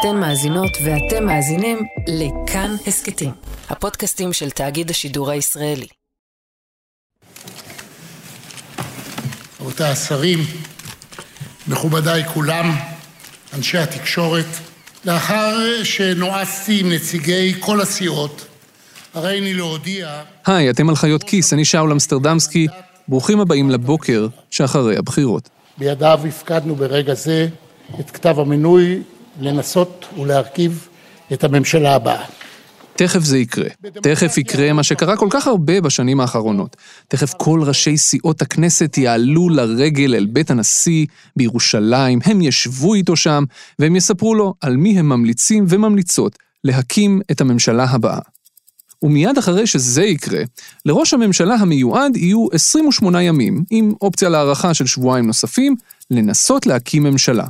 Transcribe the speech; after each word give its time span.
אתן 0.00 0.16
מאזינות 0.16 0.70
ואתם 0.84 1.26
מאזינים 1.26 1.78
לכאן 2.06 2.74
הסכתים, 2.86 3.30
הפודקאסטים 3.68 4.32
של 4.32 4.50
תאגיד 4.50 4.90
השידור 4.90 5.30
הישראלי. 5.30 5.86
רבותי 9.60 9.84
השרים, 9.84 10.38
מכובדיי 11.68 12.24
כולם, 12.24 12.70
אנשי 13.54 13.78
התקשורת, 13.78 14.46
לאחר 15.04 15.84
שנועצתי 15.84 16.80
עם 16.80 16.92
נציגי 16.92 17.54
כל 17.60 17.80
הסיעות, 17.80 18.46
הריני 19.14 19.54
להודיע... 19.54 20.22
היי, 20.46 20.70
אתם 20.70 20.88
על 20.88 20.96
חיות 20.96 21.22
כיס, 21.22 21.52
אני 21.52 21.64
שאול 21.64 21.92
אמסטרדמסקי, 21.92 22.66
ברוכים 23.08 23.40
הבאים 23.40 23.70
לבוקר 23.70 24.26
שאחרי 24.50 24.96
הבחירות. 24.96 25.48
בידיו 25.78 26.20
הפקדנו 26.28 26.74
ברגע 26.74 27.14
זה 27.14 27.48
את 28.00 28.10
כתב 28.10 28.38
המינוי 28.38 29.02
לנסות 29.40 30.06
ולהרכיב 30.18 30.88
את 31.32 31.44
הממשלה 31.44 31.94
הבאה. 31.94 32.24
תכף 32.96 33.20
זה 33.20 33.38
יקרה. 33.38 33.68
תכף 34.02 34.38
יקרה 34.38 34.72
מה 34.72 34.82
שקרה 34.82 35.16
כל 35.16 35.28
כך 35.30 35.46
הרבה 35.46 35.80
בשנים 35.80 36.20
האחרונות. 36.20 36.76
תכף 37.08 37.32
כל 37.36 37.60
ראשי 37.62 37.96
סיעות 37.96 38.42
הכנסת 38.42 38.98
יעלו 38.98 39.48
לרגל 39.48 40.14
אל 40.14 40.26
בית 40.26 40.50
הנשיא 40.50 41.06
בירושלים, 41.36 42.18
הם 42.24 42.40
ישבו 42.42 42.94
איתו 42.94 43.16
שם, 43.16 43.44
והם 43.78 43.96
יספרו 43.96 44.34
לו 44.34 44.54
על 44.60 44.76
מי 44.76 44.98
הם 44.98 45.08
ממליצים 45.08 45.64
וממליצות 45.68 46.38
להקים 46.64 47.20
את 47.30 47.40
הממשלה 47.40 47.84
הבאה. 47.84 48.20
ומיד 49.02 49.38
אחרי 49.38 49.66
שזה 49.66 50.02
יקרה, 50.02 50.42
לראש 50.86 51.14
הממשלה 51.14 51.54
המיועד 51.54 52.16
יהיו 52.16 52.46
28 52.52 53.22
ימים, 53.22 53.64
עם 53.70 53.92
אופציה 54.00 54.28
להארכה 54.28 54.74
של 54.74 54.86
שבועיים 54.86 55.26
נוספים, 55.26 55.76
לנסות 56.10 56.66
להקים 56.66 57.02
ממשלה. 57.02 57.44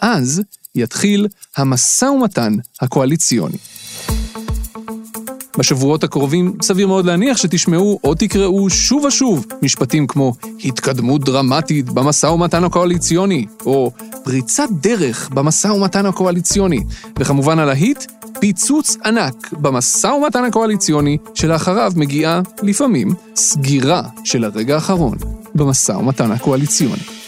אז 0.00 0.42
יתחיל 0.74 1.26
המשא 1.56 2.04
ומתן 2.04 2.56
הקואליציוני. 2.80 3.56
בשבועות 5.58 6.04
הקרובים 6.04 6.56
סביר 6.62 6.86
מאוד 6.86 7.06
להניח 7.06 7.36
שתשמעו 7.36 8.00
או 8.04 8.14
תקראו 8.14 8.70
שוב 8.70 9.04
ושוב 9.04 9.46
משפטים 9.62 10.06
כמו 10.06 10.34
התקדמות 10.64 11.24
דרמטית 11.24 11.90
במשא 11.90 12.26
ומתן 12.26 12.64
הקואליציוני, 12.64 13.46
או 13.66 13.92
פריצת 14.24 14.68
דרך 14.70 15.28
במשא 15.34 15.68
ומתן 15.68 16.06
הקואליציוני, 16.06 16.80
וכמובן 17.18 17.58
הלהיט, 17.58 18.04
פיצוץ 18.40 18.96
ענק 19.04 19.52
במשא 19.52 20.06
ומתן 20.06 20.44
הקואליציוני, 20.44 21.18
שלאחריו 21.34 21.92
מגיעה, 21.96 22.40
לפעמים, 22.62 23.14
סגירה 23.36 24.02
של 24.24 24.44
הרגע 24.44 24.74
האחרון 24.74 25.18
במשא 25.54 25.92
ומתן 25.92 26.30
הקואליציוני. 26.30 27.21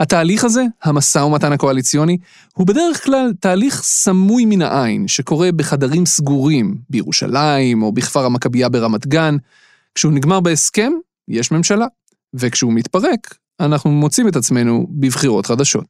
התהליך 0.00 0.44
הזה, 0.44 0.64
המשא 0.82 1.18
ומתן 1.18 1.52
הקואליציוני, 1.52 2.18
הוא 2.54 2.66
בדרך 2.66 3.04
כלל 3.04 3.32
תהליך 3.40 3.82
סמוי 3.82 4.44
מן 4.44 4.62
העין, 4.62 5.08
שקורה 5.08 5.52
בחדרים 5.52 6.06
סגורים, 6.06 6.76
בירושלים 6.90 7.82
או 7.82 7.92
בכפר 7.92 8.24
המכבייה 8.24 8.68
ברמת 8.68 9.06
גן. 9.06 9.36
כשהוא 9.94 10.12
נגמר 10.12 10.40
בהסכם, 10.40 10.92
יש 11.28 11.50
ממשלה, 11.52 11.86
וכשהוא 12.34 12.72
מתפרק, 12.72 13.34
אנחנו 13.60 13.90
מוצאים 13.90 14.28
את 14.28 14.36
עצמנו 14.36 14.86
בבחירות 14.90 15.46
חדשות. 15.46 15.84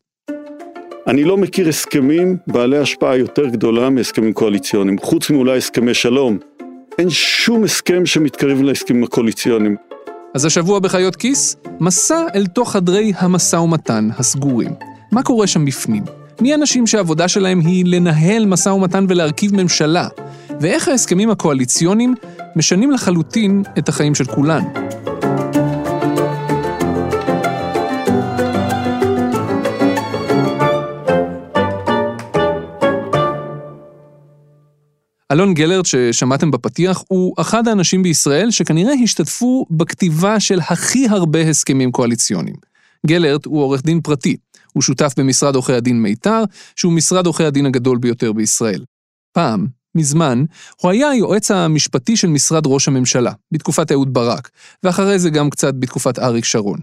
אני 1.07 1.25
לא 1.25 1.37
מכיר 1.37 1.69
הסכמים 1.69 2.37
בעלי 2.47 2.79
השפעה 2.79 3.17
יותר 3.17 3.47
גדולה 3.47 3.91
מהסכמים 3.91 4.33
קואליציוניים, 4.33 4.99
חוץ 4.99 5.31
מאולי 5.31 5.59
הסכמי 5.59 5.95
שלום. 5.95 6.39
אין 6.99 7.11
שום 7.11 7.65
הסכם 7.65 8.07
שמתקרב 8.07 8.63
להסכמים 8.63 9.05
הקואליציוניים. 9.05 9.90
אז 10.35 10.45
השבוע 10.45 10.79
בחיות 10.79 11.17
כיס, 11.17 11.57
מסע 11.81 12.27
אל 12.35 12.47
תוך 12.47 12.73
חדרי 12.73 13.13
המשא 13.17 13.57
ומתן 13.57 14.09
הסגורים. 14.19 14.71
מה 15.13 15.23
קורה 15.23 15.47
שם 15.47 15.65
בפנים? 15.65 16.05
מי 16.41 16.53
האנשים 16.53 16.87
שהעבודה 16.87 17.29
שלהם 17.29 17.61
היא 17.61 17.85
לנהל 17.87 18.47
משא 18.47 18.69
ומתן 18.69 19.07
ולהרכיב 19.09 19.55
ממשלה? 19.55 20.09
ואיך 20.61 20.89
ההסכמים 20.89 21.31
הקואליציוניים 21.31 22.15
משנים 22.57 22.91
לחלוטין 22.91 23.63
את 23.79 23.89
החיים 23.89 24.15
של 24.15 24.25
כולנו? 24.25 24.90
אלון 35.33 35.55
גלרט, 35.55 35.87
ששמעתם 35.87 36.51
בפתיח, 36.51 37.03
הוא 37.09 37.35
אחד 37.41 37.69
האנשים 37.69 38.03
בישראל 38.03 38.51
שכנראה 38.51 38.93
השתתפו 38.93 39.67
בכתיבה 39.71 40.41
של 40.41 40.61
הכי 40.61 41.09
הרבה 41.09 41.41
הסכמים 41.41 41.93
קואליציוניים. 41.93 42.57
גלרט 43.07 43.47
הוא 43.47 43.63
עורך 43.63 43.83
דין 43.83 44.01
פרטי, 44.01 44.37
הוא 44.73 44.83
שותף 44.83 45.15
במשרד 45.17 45.55
עורכי 45.55 45.73
הדין 45.73 46.03
מיתר, 46.03 46.43
שהוא 46.77 46.93
משרד 46.93 47.27
עורכי 47.27 47.45
הדין 47.45 47.67
הגדול 47.67 47.99
ביותר 47.99 48.33
בישראל. 48.33 48.85
פעם, 49.33 49.67
מזמן, 49.95 50.45
הוא 50.83 50.91
היה 50.91 51.09
היועץ 51.09 51.51
המשפטי 51.51 52.17
של 52.17 52.29
משרד 52.29 52.63
ראש 52.67 52.89
הממשלה, 52.89 53.33
בתקופת 53.53 53.93
אהוד 53.93 54.15
ברק, 54.15 54.51
ואחרי 54.83 55.19
זה 55.19 55.31
גם 55.31 55.51
קצת 55.51 55.75
בתקופת 55.79 56.19
אריק 56.19 56.45
שרון. 56.45 56.79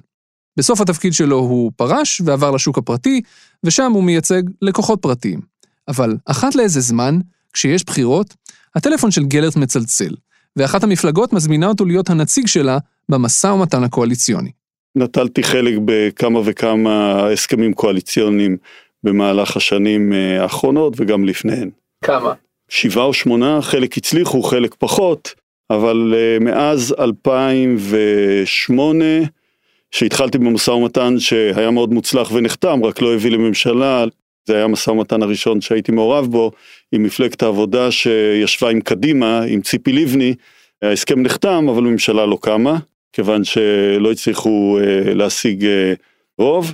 בסוף 0.58 0.82
התפקיד 0.82 1.14
שלו 1.14 1.38
הוא 1.38 1.72
פרש 1.76 2.22
ועבר 2.26 2.52
לשוק 2.52 2.78
הפרטי, 2.78 3.22
ושם 3.64 3.92
הוא 3.92 4.04
מייצג 4.04 4.42
לקוחות 4.62 5.02
פרטיים. 5.02 5.40
אבל 5.88 6.18
אחת 6.26 6.56
לאיזה 6.56 6.82
זמן, 6.82 7.20
כשיש 7.58 7.84
בחירות, 7.84 8.34
הטלפון 8.76 9.12
של 9.12 9.24
גלרט 9.24 9.56
מצלצל, 9.56 10.16
ואחת 10.56 10.84
המפלגות 10.84 11.34
מזמינה 11.34 11.68
אותו 11.68 11.86
להיות 11.86 12.10
הנציג 12.10 12.48
שלה 12.48 12.78
במשא 13.10 13.48
ומתן 13.48 13.84
הקואליציוני. 13.84 14.52
נטלתי 14.96 15.44
חלק 15.44 15.74
בכמה 15.86 16.40
וכמה 16.46 17.26
הסכמים 17.34 17.74
קואליציוניים 17.74 18.58
במהלך 19.04 19.58
השנים 19.58 20.14
אה, 20.14 20.44
האחרונות 20.44 20.94
וגם 20.98 21.26
לפניהן. 21.26 21.70
כמה? 22.04 22.34
שבעה 22.70 23.06
או 23.06 23.14
שמונה, 23.14 23.62
חלק 23.62 23.98
הצליחו, 23.98 24.44
חלק 24.44 24.76
פחות, 24.80 25.34
אבל 25.70 26.14
אה, 26.18 26.38
מאז 26.40 26.96
2008, 27.00 29.06
שהתחלתי 29.92 30.38
במשא 30.38 30.72
ומתן 30.72 31.20
שהיה 31.20 31.72
מאוד 31.72 31.94
מוצלח 31.94 32.32
ונחתם, 32.32 32.84
רק 32.84 33.02
לא 33.02 33.14
הביא 33.14 33.32
לממשלה, 33.32 34.06
זה 34.48 34.56
היה 34.56 34.64
המשא 34.64 34.90
ומתן 34.90 35.24
הראשון 35.24 35.62
שהייתי 35.62 35.92
מעורב 35.92 36.26
בו, 36.26 36.52
עם 36.92 37.04
מפלגת 37.04 37.44
העבודה 37.44 37.92
שישבה 37.92 38.70
עם 38.70 38.82
קדימה, 38.82 39.42
עם 39.48 39.62
ציפי 39.62 39.92
לבני, 39.92 40.34
ההסכם 40.82 41.22
נחתם 41.22 41.70
אבל 41.70 41.86
הממשלה 41.86 42.26
לא 42.26 42.38
קמה, 42.42 42.78
כיוון 43.14 43.44
שלא 43.44 44.12
הצליחו 44.12 44.78
אה, 44.80 45.14
להשיג 45.14 45.66
אה, 45.66 45.94
רוב, 46.38 46.74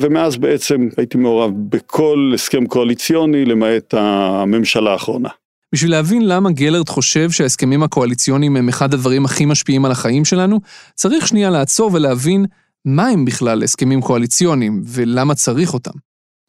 ומאז 0.00 0.36
בעצם 0.36 0.88
הייתי 0.96 1.18
מעורב 1.18 1.50
בכל 1.68 2.32
הסכם 2.34 2.66
קואליציוני 2.66 3.44
למעט 3.44 3.94
הממשלה 3.94 4.92
האחרונה. 4.92 5.28
בשביל 5.74 5.90
להבין 5.90 6.28
למה 6.28 6.50
גלרד 6.50 6.88
חושב 6.88 7.30
שההסכמים 7.30 7.82
הקואליציוניים 7.82 8.56
הם 8.56 8.68
אחד 8.68 8.94
הדברים 8.94 9.24
הכי 9.24 9.46
משפיעים 9.46 9.84
על 9.84 9.90
החיים 9.90 10.24
שלנו, 10.24 10.60
צריך 10.94 11.28
שנייה 11.28 11.50
לעצור 11.50 11.90
ולהבין 11.92 12.46
מה 12.84 13.06
הם 13.06 13.24
בכלל 13.24 13.62
הסכמים 13.62 14.00
קואליציוניים 14.00 14.82
ולמה 14.84 15.34
צריך 15.34 15.74
אותם. 15.74 15.90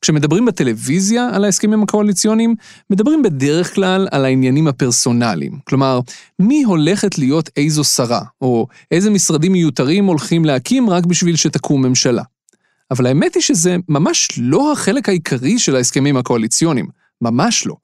כשמדברים 0.02 0.46
בטלוויזיה 0.46 1.30
על 1.34 1.46
ההסכמים 1.46 1.84
הקואליציוניים, 1.84 2.56
מדברים 2.90 3.24
בדרך 3.24 3.76
כלל 3.76 4.08
על 4.12 4.26
העניינים 4.26 4.68
הפרסונליים. 4.68 5.60
כלומר, 5.64 6.00
מי 6.40 6.64
הולכת 6.64 7.18
להיות 7.18 7.50
איזו 7.58 7.84
שרה, 7.84 8.22
או 8.42 8.68
איזה 8.92 9.10
משרדים 9.10 9.52
מיותרים 9.52 10.06
הולכים 10.06 10.46
להקים 10.46 10.90
רק 10.90 11.06
בשביל 11.06 11.36
שתקום 11.36 11.86
ממשלה. 11.86 12.24
אבל 12.92 13.06
האמת 13.06 13.36
היא 13.36 13.44
שזה 13.44 13.76
ממש 13.90 14.28
לא 14.38 14.72
החלק 14.72 15.10
העיקרי 15.10 15.60
של 15.60 15.76
ההסכמים 15.76 16.18
הקואליציוניים, 16.18 16.88
ממש 17.22 17.68
לא. 17.68 17.76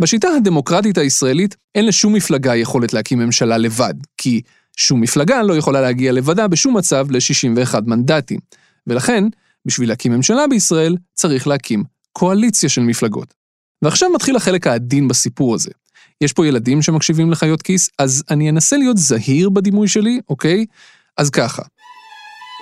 בשיטה 0.00 0.28
הדמוקרטית 0.28 0.98
הישראלית 0.98 1.56
אין 1.74 1.86
לשום 1.86 2.12
מפלגה 2.12 2.56
יכולת 2.56 2.92
להקים 2.92 3.18
ממשלה 3.18 3.58
לבד, 3.58 3.94
כי 4.16 4.40
שום 4.76 5.00
מפלגה 5.00 5.42
לא 5.42 5.56
יכולה 5.56 5.80
להגיע 5.80 6.12
לבדה 6.12 6.48
בשום 6.48 6.76
מצב 6.76 7.06
ל-61 7.10 7.80
מנדטים. 7.86 8.38
ולכן, 8.86 9.24
בשביל 9.66 9.88
להקים 9.88 10.12
ממשלה 10.12 10.46
בישראל, 10.46 10.96
צריך 11.14 11.46
להקים 11.46 11.84
קואליציה 12.12 12.68
של 12.68 12.82
מפלגות. 12.82 13.34
ועכשיו 13.82 14.10
מתחיל 14.10 14.36
החלק 14.36 14.66
העדין 14.66 15.08
בסיפור 15.08 15.54
הזה. 15.54 15.70
יש 16.20 16.32
פה 16.32 16.46
ילדים 16.46 16.82
שמקשיבים 16.82 17.30
לחיות 17.30 17.62
כיס, 17.62 17.90
אז 17.98 18.24
אני 18.30 18.50
אנסה 18.50 18.76
להיות 18.76 18.96
זהיר 18.96 19.50
בדימוי 19.50 19.88
שלי, 19.88 20.20
אוקיי? 20.28 20.66
אז 21.16 21.30
ככה. 21.30 21.62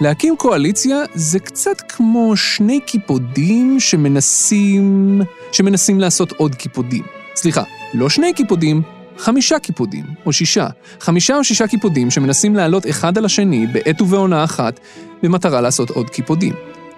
להקים 0.01 0.37
קואליציה 0.37 0.97
זה 1.15 1.39
קצת 1.39 1.81
כמו 1.89 2.37
שני 2.37 2.81
קיפודים 2.81 3.81
שמנסים... 3.81 5.21
שמנסים 5.53 6.01
לעשות 6.01 6.33
עוד 6.33 6.55
קיפודים. 6.55 7.05
סליחה, 7.37 7.63
לא 7.95 8.11
שני 8.11 8.33
קיפודים, 8.33 8.83
חמישה 9.19 9.59
קיפודים, 9.59 10.05
או 10.27 10.33
שישה. 10.33 10.69
חמישה 11.01 11.37
או 11.37 11.45
שישה 11.45 11.67
קיפודים 11.67 12.11
שמנסים 12.11 12.55
לעלות 12.55 12.87
אחד 12.91 13.19
על 13.19 13.25
השני 13.25 13.67
בעת 13.67 14.01
ובעונה 14.01 14.45
אחת, 14.45 14.81
במטרה 15.23 15.61
לעשות 15.61 15.91
עוד 15.91 16.11
קיפודים. 16.11 16.55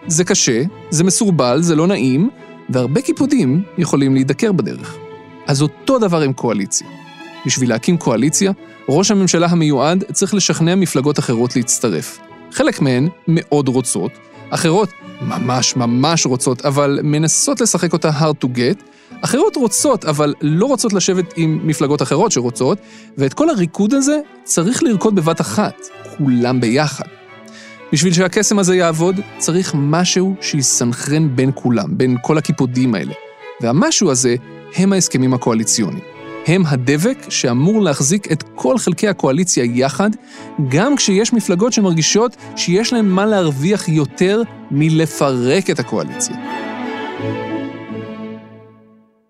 זה 0.07 0.25
קשה, 0.25 0.63
זה 0.91 1.05
מסורבל, 1.05 1.63
זה 1.63 1.77
לא 1.77 1.87
נעים, 1.87 2.31
והרבה 2.71 3.03
קיפודים 3.03 3.63
יכולים 3.79 4.15
להידקר 4.15 4.53
בדרך. 4.53 4.97
אז 5.47 5.63
אותו 5.63 5.99
דבר 5.99 6.21
עם 6.21 6.33
קואליציה. 6.33 6.87
בשביל 7.47 7.69
להקים 7.69 7.97
קואליציה, 7.97 8.53
ראש 8.89 9.11
הממשלה 9.11 9.47
המיועד 9.47 10.05
צריך 10.13 10.35
לשכנע 10.35 10.75
מפלגות 10.75 11.19
אחרות 11.19 11.57
להצטרף. 11.57 12.19
חלק 12.53 12.81
מהן 12.81 13.09
מאוד 13.29 13.69
רוצות, 13.69 14.11
אחרות 14.51 14.89
ממש 15.21 15.77
ממש 15.77 16.27
רוצות, 16.27 16.67
אבל 16.67 17.01
מנסות 17.03 17.61
לשחק 17.61 17.93
אותה 17.93 18.11
hard 18.11 18.45
to 18.45 18.47
get. 18.47 18.83
אחרות 19.21 19.57
רוצות, 19.57 20.05
אבל 20.05 20.35
לא 20.43 20.67
רוצות 20.67 20.93
לשבת 20.93 21.35
עם 21.37 21.61
מפלגות 21.65 22.03
אחרות 22.03 22.33
שרוצות, 22.33 22.79
ואת 23.19 23.35
כל 23.35 23.51
הריקוד 23.51 23.95
הזה 23.95 24.19
צריך 24.45 24.83
לרקוד 24.83 25.15
בבת 25.15 25.41
אחת, 25.41 25.75
כולם 26.17 26.61
ביחד. 26.61 27.05
בשביל 27.93 28.13
שהקסם 28.13 28.59
הזה 28.59 28.77
יעבוד, 28.77 29.21
צריך 29.39 29.73
משהו 29.77 30.35
שיסנכרן 30.41 31.37
בין 31.37 31.51
כולם, 31.55 31.99
בין 31.99 32.17
כל 32.23 32.39
הקיפודים 32.39 32.95
האלה. 32.95 33.13
והמשהו 33.61 34.11
הזה 34.11 34.37
הם 34.77 34.93
ההסכמים 34.93 35.35
הקואליציוניים. 35.35 36.05
הם 36.47 36.63
הדבק 36.67 37.19
שאמור 37.29 37.83
להחזיק 37.83 38.33
את 38.33 38.45
כל 38.55 38.79
חלקי 38.79 39.09
הקואליציה 39.09 39.65
יחד, 39.65 40.11
גם 40.69 40.97
כשיש 40.97 41.33
מפלגות 41.33 41.73
שמרגישות 41.73 42.37
שיש 42.57 42.93
להן 42.93 43.05
מה 43.05 43.27
להרוויח 43.27 43.89
יותר 43.89 44.43
מלפרק 44.71 45.71
את 45.71 45.79
הקואליציה. 45.79 46.37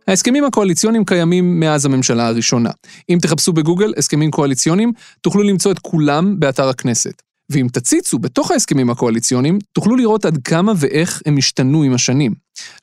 ההסכמים 0.08 0.44
הקואליציוניים 0.44 1.05
קיימים 1.05 1.60
מאז 1.60 1.84
הממשלה 1.84 2.26
הראשונה. 2.26 2.70
אם 3.10 3.19
תחפשו 3.22 3.52
בגוגל 3.52 3.93
הסכמים 3.96 4.31
קואליציוניים, 4.31 4.93
תוכלו 5.20 5.43
למצוא 5.43 5.72
את 5.72 5.78
כולם 5.78 6.40
באתר 6.40 6.69
הכנסת. 6.69 7.28
ואם 7.50 7.67
תציצו 7.73 8.19
בתוך 8.19 8.50
ההסכמים 8.50 8.91
הקואליציוניים, 8.91 9.59
תוכלו 9.73 9.97
לראות 9.97 10.25
עד 10.25 10.39
כמה 10.45 10.73
ואיך 10.77 11.23
הם 11.27 11.37
השתנו 11.37 11.83
עם 11.83 11.95
השנים. 11.95 12.35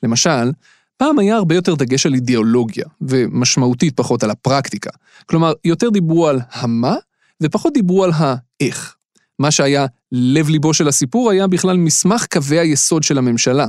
למשל, 0.02 0.50
פעם 0.96 1.18
היה 1.18 1.36
הרבה 1.36 1.54
יותר 1.54 1.74
דגש 1.74 2.06
על 2.06 2.14
אידיאולוגיה, 2.14 2.84
ומשמעותית 3.00 3.96
פחות 3.96 4.22
על 4.22 4.30
הפרקטיקה. 4.30 4.90
כלומר, 5.26 5.52
יותר 5.64 5.88
דיברו 5.88 6.28
על 6.28 6.40
המה, 6.52 6.94
ופחות 7.42 7.72
דיברו 7.72 8.04
על 8.04 8.10
האיך. 8.14 8.96
מה 9.38 9.50
שהיה 9.50 9.86
לב-ליבו 10.12 10.74
של 10.74 10.88
הסיפור 10.88 11.30
היה 11.30 11.46
בכלל 11.46 11.76
מסמך 11.76 12.26
קווי 12.32 12.58
היסוד 12.58 13.02
של 13.02 13.18
הממשלה, 13.18 13.66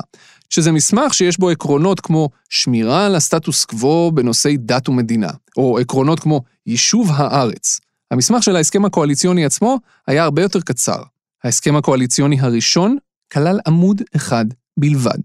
שזה 0.49 0.71
מסמך 0.71 1.13
שיש 1.13 1.39
בו 1.39 1.49
עקרונות 1.49 1.99
כמו 1.99 2.29
שמירה 2.49 3.05
על 3.05 3.15
הסטטוס 3.15 3.65
קוו 3.65 4.11
בנושאי 4.11 4.57
דת 4.57 4.89
ומדינה, 4.89 5.29
או 5.57 5.79
עקרונות 5.79 6.19
כמו 6.19 6.41
יישוב 6.67 7.11
הארץ. 7.13 7.79
המסמך 8.11 8.43
של 8.43 8.55
ההסכם 8.55 8.85
הקואליציוני 8.85 9.45
עצמו 9.45 9.79
היה 10.07 10.23
הרבה 10.23 10.41
יותר 10.41 10.61
קצר. 10.61 11.03
ההסכם 11.43 11.75
הקואליציוני 11.75 12.39
הראשון 12.39 12.97
כלל 13.33 13.59
עמוד 13.67 14.01
אחד 14.15 14.45
בלבד. 14.77 15.17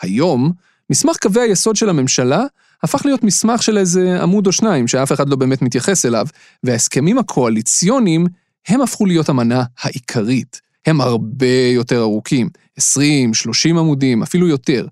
היום, 0.00 0.52
מסמך 0.90 1.16
קווי 1.16 1.42
היסוד 1.42 1.76
של 1.76 1.88
הממשלה 1.88 2.44
הפך 2.82 3.06
להיות 3.06 3.24
מסמך 3.24 3.62
של 3.62 3.78
איזה 3.78 4.22
עמוד 4.22 4.46
או 4.46 4.52
שניים 4.52 4.88
שאף 4.88 5.12
אחד 5.12 5.28
לא 5.28 5.36
באמת 5.36 5.62
מתייחס 5.62 6.06
אליו, 6.06 6.26
וההסכמים 6.62 7.18
הקואליציוניים 7.18 8.26
הם 8.68 8.80
הפכו 8.80 9.06
להיות 9.06 9.28
המנה 9.28 9.64
העיקרית. 9.80 10.60
הם 10.86 11.00
הרבה 11.00 11.56
יותר 11.74 12.00
ארוכים, 12.00 12.48
20, 12.76 13.34
30 13.34 13.78
עמודים, 13.78 14.22
אפילו 14.22 14.48
יותר, 14.48 14.86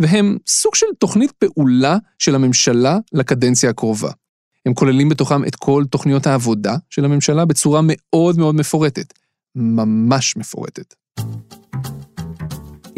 והם 0.00 0.36
סוג 0.46 0.74
של 0.74 0.86
תוכנית 0.98 1.32
פעולה 1.32 1.96
של 2.18 2.34
הממשלה 2.34 2.98
לקדנציה 3.12 3.70
הקרובה. 3.70 4.10
הם 4.66 4.74
כוללים 4.74 5.08
בתוכם 5.08 5.44
את 5.44 5.56
כל 5.56 5.84
תוכניות 5.90 6.26
העבודה 6.26 6.76
של 6.90 7.04
הממשלה 7.04 7.44
בצורה 7.44 7.80
מאוד 7.84 8.38
מאוד 8.38 8.54
מפורטת. 8.54 9.12
ממש 9.54 10.36
מפורטת. 10.36 10.94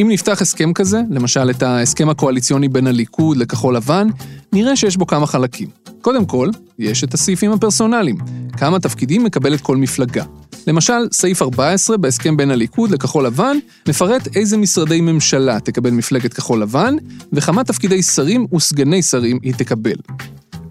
אם 0.01 0.07
נפתח 0.11 0.43
הסכם 0.43 0.73
כזה, 0.73 1.01
למשל 1.11 1.51
את 1.51 1.63
ההסכם 1.63 2.09
הקואליציוני 2.09 2.69
בין 2.69 2.87
הליכוד 2.87 3.37
לכחול 3.37 3.77
לבן, 3.77 4.09
נראה 4.53 4.77
שיש 4.77 4.97
בו 4.97 5.07
כמה 5.07 5.27
חלקים. 5.27 5.69
קודם 6.01 6.27
כל, 6.27 6.51
יש 6.79 7.05
את 7.05 7.15
הסעיפים 7.15 7.53
הפרסונליים, 7.53 8.17
כמה 8.53 8.81
תפקידים 8.81 9.25
מקבלת 9.25 9.61
כל 9.61 9.77
מפלגה. 9.77 10.25
למשל, 10.67 11.09
סעיף 11.13 11.43
14 11.43 11.97
בהסכם 11.97 12.37
בין 12.37 12.51
הליכוד 12.51 12.91
לכחול 12.91 13.27
לבן 13.27 13.57
מפרט 13.89 14.29
איזה 14.37 14.57
משרדי 14.57 15.01
ממשלה 15.01 15.61
תקבל 15.61 15.91
מפלגת 15.91 16.35
כחול 16.35 16.63
לבן, 16.63 16.97
וכמה 17.33 17.65
תפקידי 17.65 18.03
שרים 18.03 18.47
וסגני 18.55 19.03
שרים 19.03 19.39
היא 19.43 19.55
תקבל. 19.55 19.97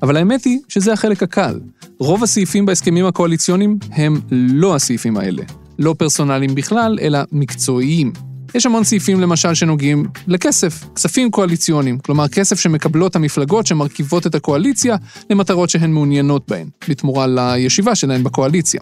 אבל 0.02 0.18
האמת 0.18 0.44
היא 0.44 0.60
שזה 0.68 0.94
החלק 0.94 1.24
הקל. 1.24 1.60
רוב 2.00 2.24
הסעיפים 2.24 2.66
בהסכמים 2.66 3.06
הקואליציוניים 3.06 3.78
הם 3.92 4.20
לא 4.32 4.76
הסעיפים 4.76 5.18
האלה. 5.18 5.44
לא 5.80 5.96
פרסונליים 5.98 6.56
בכלל, 6.56 6.98
אלא 7.02 7.20
מקצועיים. 7.32 8.12
יש 8.56 8.66
המון 8.66 8.84
סעיפים 8.84 9.20
למשל 9.22 9.54
שנוגעים 9.54 10.06
לכסף, 10.28 10.84
כספים 10.96 11.32
קואליציוניים, 11.32 11.98
כלומר 12.00 12.28
כסף 12.28 12.60
שמקבלות 12.60 13.16
המפלגות 13.16 13.68
שמרכיבות 13.68 14.28
את 14.28 14.36
הקואליציה 14.36 14.96
למטרות 15.30 15.70
שהן 15.70 15.92
מעוניינות 15.92 16.48
בהן, 16.48 16.70
בתמורה 16.90 17.28
לישיבה 17.28 17.96
שלהן 17.96 18.24
בקואליציה. 18.24 18.82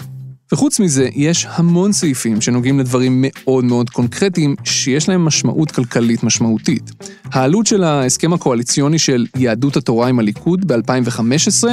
וחוץ 0.52 0.80
מזה, 0.80 1.10
יש 1.16 1.48
המון 1.50 1.92
סעיפים 1.92 2.42
שנוגעים 2.42 2.80
לדברים 2.80 3.26
מאוד 3.28 3.66
מאוד 3.66 3.90
קונקרטיים, 3.90 4.56
שיש 4.64 5.10
להם 5.10 5.26
משמעות 5.26 5.72
כלכלית 5.72 6.24
משמעותית. 6.24 6.92
העלות 7.24 7.66
של 7.66 7.84
ההסכם 7.84 8.34
הקואליציוני 8.34 9.00
של 9.00 9.26
יהדות 9.36 9.78
התורה 9.78 10.08
עם 10.08 10.20
הליכוד 10.20 10.72
ב-2015 10.72 11.68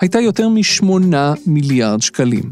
הייתה 0.00 0.20
יותר 0.20 0.48
מ-8 0.48 0.86
מיליארד 1.46 2.02
שקלים. 2.02 2.42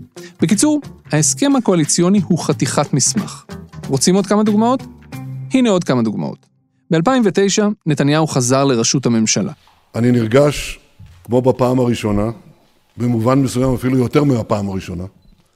בקיצור, 0.40 0.80
ההסכם 1.12 1.56
הקואליציוני 1.56 2.20
הוא 2.26 2.38
חתיכת 2.38 2.92
מסמך. 2.94 3.44
רוצים 3.88 4.14
עוד 4.14 4.26
כמה 4.26 4.42
דוגמאות? 4.42 4.82
הנה 5.54 5.70
עוד 5.70 5.84
כמה 5.84 6.02
דוגמאות. 6.02 6.46
ב-2009, 6.90 7.62
נתניהו 7.86 8.26
חזר 8.26 8.64
לראשות 8.64 9.06
הממשלה. 9.06 9.52
אני 9.94 10.12
נרגש, 10.12 10.78
כמו 11.24 11.42
בפעם 11.42 11.78
הראשונה, 11.78 12.30
במובן 12.96 13.38
מסוים 13.38 13.74
אפילו 13.74 13.98
יותר 13.98 14.24
מהפעם 14.24 14.68
הראשונה. 14.68 15.04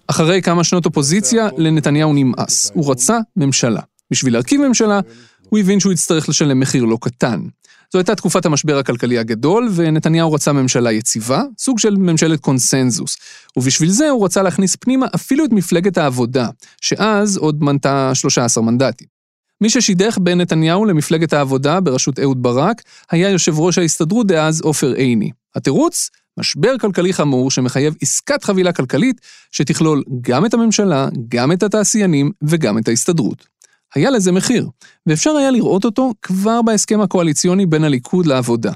אחרי 0.06 0.42
כמה 0.42 0.64
שנות 0.64 0.86
אופוזיציה, 0.86 1.48
לנתניהו 1.58 2.12
נמאס. 2.12 2.70
הוא 2.74 2.90
רצה 2.90 3.18
ממשלה. 3.36 3.80
בשביל 4.10 4.32
להרכיב 4.32 4.60
ממשלה, 4.60 5.00
הוא 5.48 5.58
הבין 5.58 5.80
שהוא 5.80 5.92
יצטרך 5.92 6.28
לשלם 6.28 6.60
מחיר 6.60 6.84
לא 6.84 6.98
קטן. 7.00 7.40
זו 7.92 7.98
הייתה 7.98 8.14
תקופת 8.14 8.46
המשבר 8.46 8.78
הכלכלי 8.78 9.18
הגדול, 9.18 9.68
ונתניהו 9.74 10.32
רצה 10.32 10.52
ממשלה 10.52 10.92
יציבה, 10.92 11.42
סוג 11.58 11.78
של 11.78 11.96
ממשלת 11.96 12.40
קונסנזוס. 12.40 13.16
ובשביל 13.56 13.90
זה 13.90 14.10
הוא 14.10 14.24
רצה 14.24 14.42
להכניס 14.42 14.76
פנימה 14.76 15.06
אפילו 15.14 15.44
את 15.44 15.52
מפלגת 15.52 15.98
העבודה, 15.98 16.48
שאז 16.80 17.36
עוד 17.36 17.64
מנתה 17.64 18.10
13 18.14 18.64
מנדטים. 18.64 19.06
מי 19.60 19.70
ששידך 19.70 20.18
בין 20.20 20.40
נתניהו 20.40 20.84
למפלגת 20.84 21.32
העבודה 21.32 21.80
בראשות 21.80 22.18
אהוד 22.18 22.42
ברק, 22.42 22.82
היה 23.10 23.28
יושב 23.28 23.58
ראש 23.58 23.78
ההסתדרות 23.78 24.26
דאז 24.26 24.60
עופר 24.60 24.92
עיני. 24.92 25.30
התירוץ? 25.54 26.10
משבר 26.38 26.78
כלכלי 26.78 27.12
חמור 27.12 27.50
שמחייב 27.50 27.94
עסקת 28.02 28.44
חבילה 28.44 28.72
כלכלית 28.72 29.20
שתכלול 29.50 30.02
גם 30.20 30.46
את 30.46 30.54
הממשלה, 30.54 31.08
גם 31.28 31.52
את 31.52 31.62
התעשיינים 31.62 32.30
וגם 32.42 32.78
את 32.78 32.88
ההסתדרות. 32.88 33.46
היה 33.94 34.10
לזה 34.10 34.32
מחיר, 34.32 34.68
ואפשר 35.06 35.30
היה 35.30 35.50
לראות 35.50 35.84
אותו 35.84 36.12
כבר 36.22 36.62
בהסכם 36.62 37.00
הקואליציוני 37.00 37.66
בין 37.66 37.84
הליכוד 37.84 38.26
לעבודה. 38.26 38.72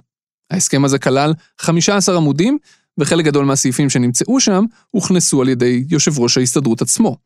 ההסכם 0.51 0.85
הזה 0.85 0.99
כלל 0.99 1.35
15 1.59 2.17
עמודים, 2.17 2.59
וחלק 2.99 3.25
גדול 3.25 3.45
מהסעיפים 3.45 3.91
שנמצאו 3.91 4.41
שם 4.41 4.65
הוכנסו 4.91 5.43
על 5.43 5.49
ידי 5.49 5.85
יושב 5.91 6.19
ראש 6.19 6.39
ההסתדרות 6.39 6.83
עצמו. 6.83 7.17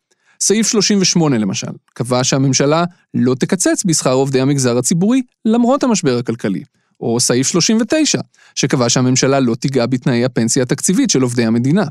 סעיף 0.41 0.67
38 0.67 1.39
למשל, 1.39 1.73
קבע 1.95 2.25
שהממשלה 2.25 2.85
לא 3.15 3.35
תקצץ 3.35 3.85
בשכר 3.85 4.13
עובדי 4.13 4.41
המגזר 4.41 4.79
הציבורי 4.79 5.23
למרות 5.45 5.83
המשבר 5.83 6.19
הכלכלי. 6.19 6.63
או 7.03 7.21
סעיף 7.21 7.47
39, 7.47 8.21
שקבע 8.55 8.89
שהממשלה 8.89 9.41
לא 9.41 9.55
תיגע 9.55 9.87
בתנאי 9.87 10.25
הפנסיה 10.25 10.63
התקציבית 10.63 11.11
של 11.11 11.23
עובדי 11.23 11.45
המדינה. 11.45 11.85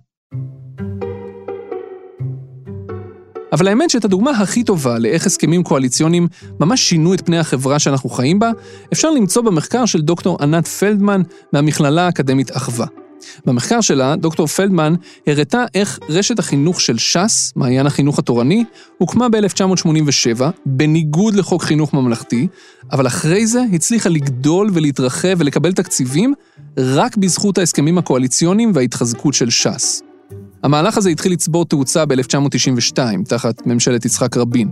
אבל 3.52 3.68
האמת 3.68 3.90
שאת 3.90 4.06
הדוגמה 4.06 4.32
הכי 4.32 4.64
טובה 4.64 5.00
לאיך 5.00 5.26
הסכמים 5.26 5.64
קואליציוניים 5.64 6.28
ממש 6.60 6.90
שינו 6.90 7.14
את 7.14 7.26
פני 7.26 7.40
החברה 7.40 7.80
שאנחנו 7.80 8.10
חיים 8.10 8.40
בה, 8.40 8.52
אפשר 8.94 9.10
למצוא 9.10 9.42
במחקר 9.42 9.86
של 9.86 10.02
דוקטור 10.02 10.38
ענת 10.42 10.68
פלדמן 10.68 11.22
מהמכללה 11.54 12.06
האקדמית 12.06 12.58
אחווה. 12.58 13.01
במחקר 13.46 13.82
שלה, 13.82 14.16
דוקטור 14.16 14.48
פלדמן 14.48 14.96
הראתה 15.28 15.66
איך 15.76 16.00
רשת 16.10 16.40
החינוך 16.40 16.82
של 16.82 16.98
ש"ס, 16.98 17.54
מעיין 17.56 17.86
החינוך 17.86 18.20
התורני, 18.20 18.64
הוקמה 18.98 19.30
ב-1987, 19.30 20.42
בניגוד 20.66 21.36
לחוק 21.36 21.64
חינוך 21.64 21.94
ממלכתי, 21.94 22.48
אבל 22.92 23.08
אחרי 23.08 23.48
זה 23.48 23.64
הצליחה 23.74 24.10
לגדול 24.10 24.70
ולהתרחב 24.74 25.36
ולקבל 25.38 25.72
תקציבים 25.72 26.34
רק 26.78 27.18
בזכות 27.18 27.58
ההסכמים 27.58 27.98
הקואליציוניים 27.98 28.72
וההתחזקות 28.76 29.34
של 29.34 29.50
ש"ס. 29.50 30.02
המהלך 30.64 30.98
הזה 30.98 31.10
התחיל 31.10 31.32
לצבור 31.32 31.66
תאוצה 31.66 32.06
ב-1992, 32.06 32.98
תחת 33.28 33.66
ממשלת 33.66 34.06
יצחק 34.06 34.38
רבין. 34.38 34.70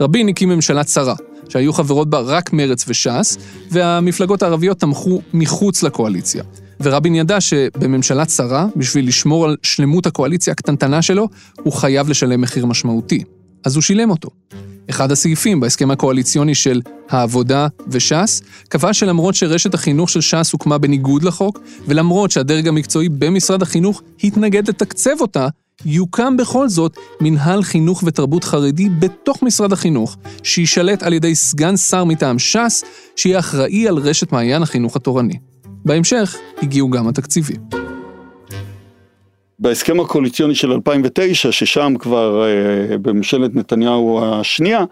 רבין 0.00 0.28
הקים 0.28 0.48
ממשלה 0.48 0.84
צרה, 0.84 1.14
שהיו 1.48 1.72
חברות 1.72 2.10
בה 2.10 2.20
רק 2.20 2.52
מרץ 2.52 2.84
וש"ס, 2.88 3.38
והמפלגות 3.70 4.42
הערביות 4.42 4.78
תמכו 4.78 5.22
מחוץ 5.34 5.82
לקואליציה. 5.82 6.42
ורבין 6.82 7.14
ידע 7.14 7.40
שבממשלה 7.40 8.24
צרה, 8.24 8.66
בשביל 8.76 9.08
לשמור 9.08 9.44
על 9.44 9.56
שלמות 9.62 10.06
הקואליציה 10.06 10.52
הקטנטנה 10.52 11.02
שלו, 11.02 11.28
הוא 11.62 11.72
חייב 11.72 12.08
לשלם 12.08 12.40
מחיר 12.40 12.66
משמעותי. 12.66 13.24
אז 13.64 13.74
הוא 13.74 13.82
שילם 13.82 14.10
אותו. 14.10 14.28
אחד 14.90 15.12
הסעיפים 15.12 15.60
בהסכם 15.60 15.90
הקואליציוני 15.90 16.54
של 16.54 16.80
העבודה 17.10 17.66
וש"ס, 17.88 18.42
קבע 18.68 18.92
שלמרות 18.92 19.34
שרשת 19.34 19.74
החינוך 19.74 20.10
של 20.10 20.20
ש"ס 20.20 20.52
הוקמה 20.52 20.78
בניגוד 20.78 21.22
לחוק, 21.22 21.60
ולמרות 21.86 22.30
שהדרג 22.30 22.68
המקצועי 22.68 23.08
במשרד 23.08 23.62
החינוך 23.62 24.02
התנגד 24.24 24.68
לתקצב 24.68 25.20
אותה, 25.20 25.48
יוקם 25.84 26.36
בכל 26.36 26.68
זאת 26.68 26.96
מנהל 27.20 27.62
חינוך 27.62 28.02
ותרבות 28.06 28.44
חרדי 28.44 28.88
בתוך 28.88 29.42
משרד 29.42 29.72
החינוך, 29.72 30.16
שיישלט 30.42 31.02
על 31.02 31.12
ידי 31.12 31.34
סגן 31.34 31.76
שר 31.76 32.04
מטעם 32.04 32.38
ש"ס, 32.38 32.84
שיהיה 33.16 33.38
אחראי 33.38 33.88
על 33.88 33.96
רשת 33.96 34.32
מעיין 34.32 34.62
החינוך 34.62 34.96
התורני. 34.96 35.49
בהמשך 35.84 36.36
הגיעו 36.62 36.90
גם 36.90 37.08
התקציבים. 37.08 37.56
בהסכם 39.58 40.00
הקואליציוני 40.00 40.54
של 40.54 40.72
2009, 40.72 41.52
ששם 41.52 41.94
כבר 41.98 42.44
אה, 42.44 42.98
בממשלת 42.98 43.54
נתניהו 43.54 44.20
השנייה, 44.24 44.84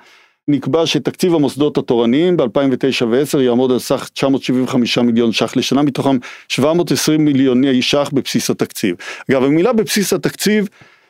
נקבע 0.49 0.87
שתקציב 0.87 1.35
המוסדות 1.35 1.79
התורניים 1.79 2.37
ב-2009 2.37 3.05
ו-2010 3.11 3.39
יעמוד 3.39 3.73
על 3.73 3.79
סך 3.79 4.09
975 4.09 4.99
מיליון 4.99 5.33
ש"ח 5.33 5.57
לשנה, 5.57 5.83
מתוכם 5.83 6.17
720 6.49 7.25
מיליוני 7.25 7.83
ש"ח 7.83 8.11
בבסיס 8.13 8.51
התקציב. 8.51 8.97
אגב, 9.31 9.43
המילה 9.43 9.73
בבסיס 9.73 10.13
התקציב 10.13 10.69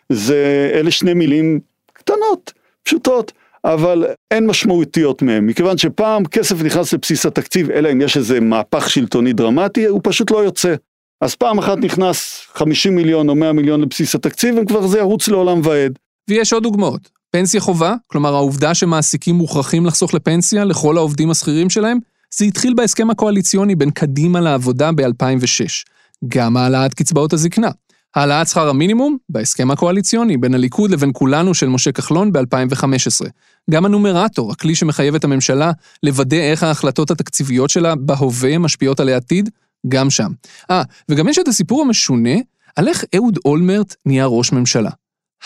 זה 0.09 0.71
אלה 0.75 0.91
שני 0.91 1.15
מילים 1.15 1.61
קטנות, 1.93 2.53
פשוטות. 2.83 3.33
אבל 3.65 4.07
אין 4.31 4.47
משמעותיות 4.47 5.23
מהם, 5.23 5.47
מכיוון 5.47 5.79
שפעם 5.79 6.25
כסף 6.25 6.63
נכנס 6.63 6.93
לבסיס 6.93 7.27
התקציב, 7.27 7.71
אלא 7.71 7.93
אם 7.93 8.01
יש 8.01 8.17
איזה 8.17 8.41
מהפך 8.41 8.91
שלטוני 8.91 9.33
דרמטי, 9.33 9.87
הוא 9.87 10.01
פשוט 10.05 10.31
לא 10.31 10.45
יוצא. 10.45 10.75
אז 11.21 11.35
פעם 11.35 11.59
אחת 11.59 11.79
נכנס 11.79 12.43
50 12.55 12.97
מיליון 12.97 13.29
או 13.29 13.35
100 13.35 13.53
מיליון 13.53 13.81
לבסיס 13.81 14.15
התקציב, 14.15 14.55
וכבר 14.63 14.87
זה 14.87 14.99
ירוץ 14.99 15.29
לעולם 15.29 15.61
ועד. 15.65 15.99
ויש 16.31 16.53
עוד 16.53 16.63
דוגמאות. 16.63 17.09
פנסיה 17.31 17.61
חובה, 17.61 17.95
כלומר 18.07 18.35
העובדה 18.35 18.75
שמעסיקים 18.75 19.35
מוכרחים 19.35 19.87
לחסוך 19.87 20.15
לפנסיה 20.15 20.65
לכל 20.65 20.97
העובדים 20.97 21.31
השכירים 21.31 21.71
שלהם, 21.71 21.99
זה 22.35 22.45
התחיל 22.45 22.75
בהסכם 22.75 23.11
הקואליציוני 23.11 23.75
בין 23.75 23.91
קדימה 23.91 24.41
לעבודה 24.41 24.93
ב-2006. 24.93 25.85
גם 26.29 26.57
העלאת 26.57 26.95
קצבאות 26.95 27.33
הזקנה. 27.33 27.71
העלאת 28.17 28.49
שכר 28.49 28.69
המינימום 28.69 29.17
בהסכם 29.29 29.71
הקואליציוני 29.71 30.37
בין 30.37 30.55
הליכוד 30.55 30.91
לבין 30.91 31.11
כולנו 31.15 31.55
של 31.55 31.69
משה 31.69 31.93
כחלון 31.93 32.33
ב-2015. 32.33 33.27
גם 33.71 33.85
הנומרטור, 33.85 34.53
הכלי 34.53 34.75
שמחייב 34.75 35.15
את 35.15 35.25
הממשלה 35.25 35.73
לוודא 36.03 36.37
איך 36.37 36.63
ההחלטות 36.63 37.11
התקציביות 37.11 37.71
שלה 37.71 37.95
בהווה 37.95 38.59
משפיעות 38.59 39.01
על 39.01 39.09
העתיד, 39.09 39.51
גם 39.89 40.11
שם. 40.11 40.33
אה, 40.71 40.83
וגם 41.09 41.29
יש 41.29 41.39
את 41.39 41.49
הסיפור 41.49 41.83
המשונה 41.83 42.35
על 42.77 42.89
איך 42.89 43.05
אהוד 43.17 43.39
אולמרט 43.45 43.95
נהיה 44.07 44.27
ראש 44.27 44.53
ממשלה. 44.53 44.91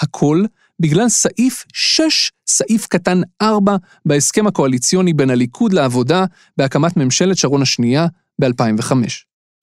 הכל 0.01 0.45
בגלל 0.81 1.09
סעיף 1.09 1.65
6, 1.73 2.31
סעיף 2.47 2.87
קטן 2.87 3.21
4, 3.43 3.77
בהסכם 4.07 4.47
הקואליציוני 4.47 5.13
בין 5.13 5.31
הליכוד 5.31 5.73
לעבודה 5.73 6.25
בהקמת 6.57 6.97
ממשלת 6.97 7.37
שרון 7.37 7.63
השנייה 7.63 8.07
ב-2005. 8.41 8.93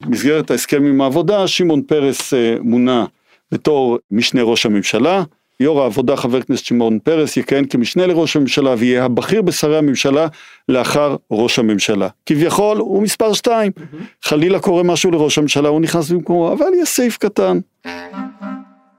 במסגרת 0.03 0.51
ההסכם 0.51 0.85
עם 0.85 1.01
העבודה, 1.01 1.47
שמעון 1.47 1.81
פרס 1.81 2.33
אה, 2.33 2.55
מונה 2.61 3.05
בתור 3.51 3.97
משנה 4.11 4.43
ראש 4.43 4.65
הממשלה. 4.65 5.23
יו"ר 5.59 5.81
העבודה 5.81 6.15
חבר 6.15 6.37
הכנסת 6.37 6.65
שמעון 6.65 6.99
פרס 6.99 7.37
יכהן 7.37 7.65
כמשנה 7.69 8.07
לראש 8.07 8.35
הממשלה 8.35 8.75
ויהיה 8.77 9.05
הבכיר 9.05 9.41
בשרי 9.41 9.77
הממשלה 9.77 10.27
לאחר 10.69 11.15
ראש 11.31 11.59
הממשלה. 11.59 12.07
כביכול 12.25 12.77
הוא 12.77 13.03
מספר 13.03 13.33
שתיים. 13.33 13.71
Mm-hmm. 13.77 14.27
חלילה 14.27 14.59
קורה 14.59 14.83
משהו 14.83 15.11
לראש 15.11 15.37
הממשלה 15.37 15.69
הוא 15.69 15.81
נכנס 15.81 16.11
במקומו, 16.11 16.53
אבל 16.53 16.65
יש 16.81 16.89
סעיף 16.89 17.17
קטן. 17.17 17.59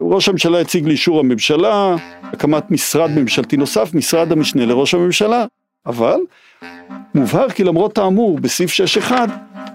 ראש 0.00 0.28
הממשלה 0.28 0.60
הציג 0.60 0.86
לאישור 0.86 1.20
הממשלה, 1.20 1.96
הקמת 2.22 2.70
משרד 2.70 3.10
ממשלתי 3.10 3.56
נוסף, 3.56 3.94
משרד 3.94 4.32
המשנה 4.32 4.66
לראש 4.66 4.94
הממשלה, 4.94 5.44
אבל 5.86 6.20
מובהר 7.14 7.50
כי 7.50 7.64
למרות 7.64 7.98
האמור 7.98 8.38
בסעיף 8.38 8.70
6.1 9.00 9.12